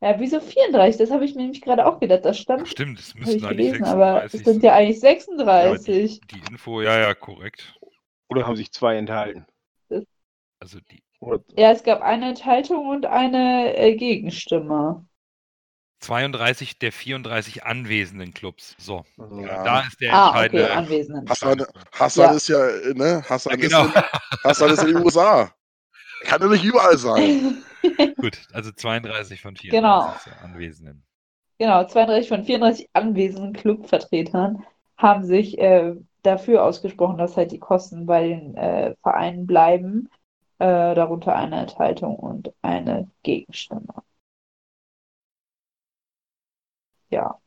[0.01, 0.97] Ja, wieso 34?
[0.97, 2.25] Das habe ich mir nämlich gerade auch gedacht.
[2.25, 5.01] Das Ach, stand, stimmt, es ich eigentlich gelesen, aber es 36 sind ja eigentlich
[5.59, 6.21] Ja, die, 36.
[6.21, 7.77] die Info, ja, ja, korrekt.
[8.29, 9.45] Oder haben sich zwei enthalten?
[10.59, 11.03] Also die
[11.57, 15.05] Ja, es gab eine Enthaltung und eine äh, Gegenstimme.
[16.05, 18.75] 32 der 34 anwesenden Clubs.
[18.77, 19.63] So, also, Ja.
[19.63, 20.63] da ist der Ah, okay.
[20.69, 21.27] Anwesenden.
[21.29, 22.35] Hassan, Hassan Ja.
[22.35, 22.59] ist ja,
[22.93, 23.23] ne?
[23.27, 23.85] Hassan, Ja, genau.
[23.85, 24.01] ist in,
[24.43, 25.51] Hassan ist in den USA.
[26.25, 27.63] Kann ja nicht überall sein.
[28.17, 30.13] Gut, also 32 von 34 Genau.
[30.43, 31.03] Anwesenden.
[31.57, 34.63] Genau, 32 von 34 anwesenden Clubvertretern
[34.97, 35.93] haben sich äh,
[36.23, 40.09] dafür ausgesprochen, dass halt die Kosten bei den äh, Vereinen bleiben.
[40.57, 43.93] Äh, darunter eine Enthaltung und eine Gegenstimme.
[47.15, 47.39] Ja.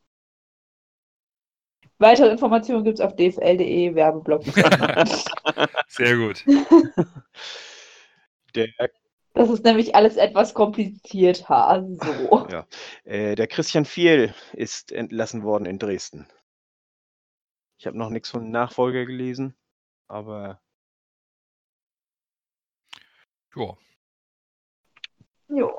[1.98, 4.44] Weitere Informationen gibt es auf dfl.de, Werbeblock.
[5.88, 6.42] Sehr gut.
[8.54, 8.68] Der,
[9.34, 11.86] Das ist nämlich alles etwas komplizierter.
[12.00, 12.48] So.
[12.50, 12.66] ja,
[13.04, 16.26] äh, der Christian Fiel ist entlassen worden in Dresden.
[17.76, 19.54] Ich habe noch nichts von Nachfolger gelesen,
[20.06, 20.62] aber
[23.54, 23.76] Ja,
[25.50, 25.76] Jo.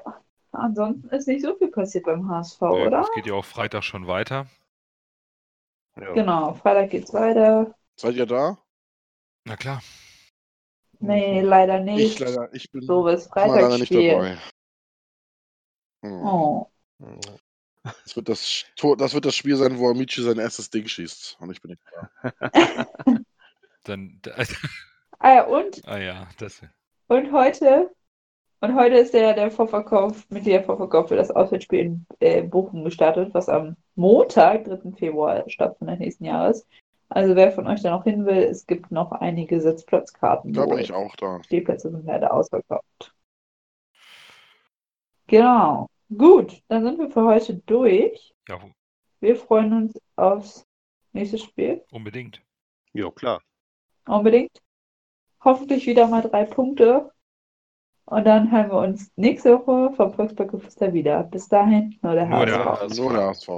[0.60, 3.02] Ansonsten ist nicht so viel passiert beim HSV, äh, oder?
[3.02, 4.48] es geht ja auch Freitag schon weiter.
[6.00, 6.14] ja.
[6.14, 7.74] Genau, Freitag geht's weiter.
[7.96, 8.58] Seid ihr da?
[9.46, 9.82] Na klar.
[11.00, 12.20] Nee, leider Ich nicht.
[12.20, 14.38] leider, ich bin So bis mal leider nicht dabei.
[16.04, 16.12] Hm.
[16.26, 16.68] Oh.
[18.04, 21.38] Das, wird das, Tor- das wird das Spiel sein, wo Amici sein erstes Ding schießt.
[21.40, 21.82] Und ich bin nicht
[22.22, 22.86] da.
[23.86, 24.22] Dann,
[25.18, 26.62] Ah ja, und, ah ja, das.
[27.08, 27.90] und heute,
[28.62, 32.84] und heute ist der, der Vorverkauf, mit der Vorverkauf für das Auswärtsspiel in äh, Bochum
[32.84, 34.92] gestartet, was am Montag, 3.
[34.98, 36.68] Februar stattfindet nächsten Jahres.
[37.10, 40.54] Also wer von euch da noch hin will, es gibt noch einige Sitzplatzkarten.
[40.54, 41.42] Da bin ich auch da.
[41.44, 43.14] Stehplätze sind leider ausverkauft.
[45.28, 45.88] Genau.
[46.16, 48.34] Gut, dann sind wir für heute durch.
[48.48, 48.60] Ja,
[49.20, 50.66] Wir freuen uns aufs
[51.14, 51.84] nächste Spiel.
[51.92, 52.42] unbedingt.
[52.94, 53.42] ja, klar.
[54.08, 54.62] Unbedingt.
[55.44, 57.12] Hoffentlich wieder mal drei Punkte.
[58.10, 61.24] Und dann hören wir uns nächste Woche vom Volkspark Geflüster wieder.
[61.24, 62.98] Bis dahin, nur der Nur der HSV.
[62.98, 63.50] Nur der HSV.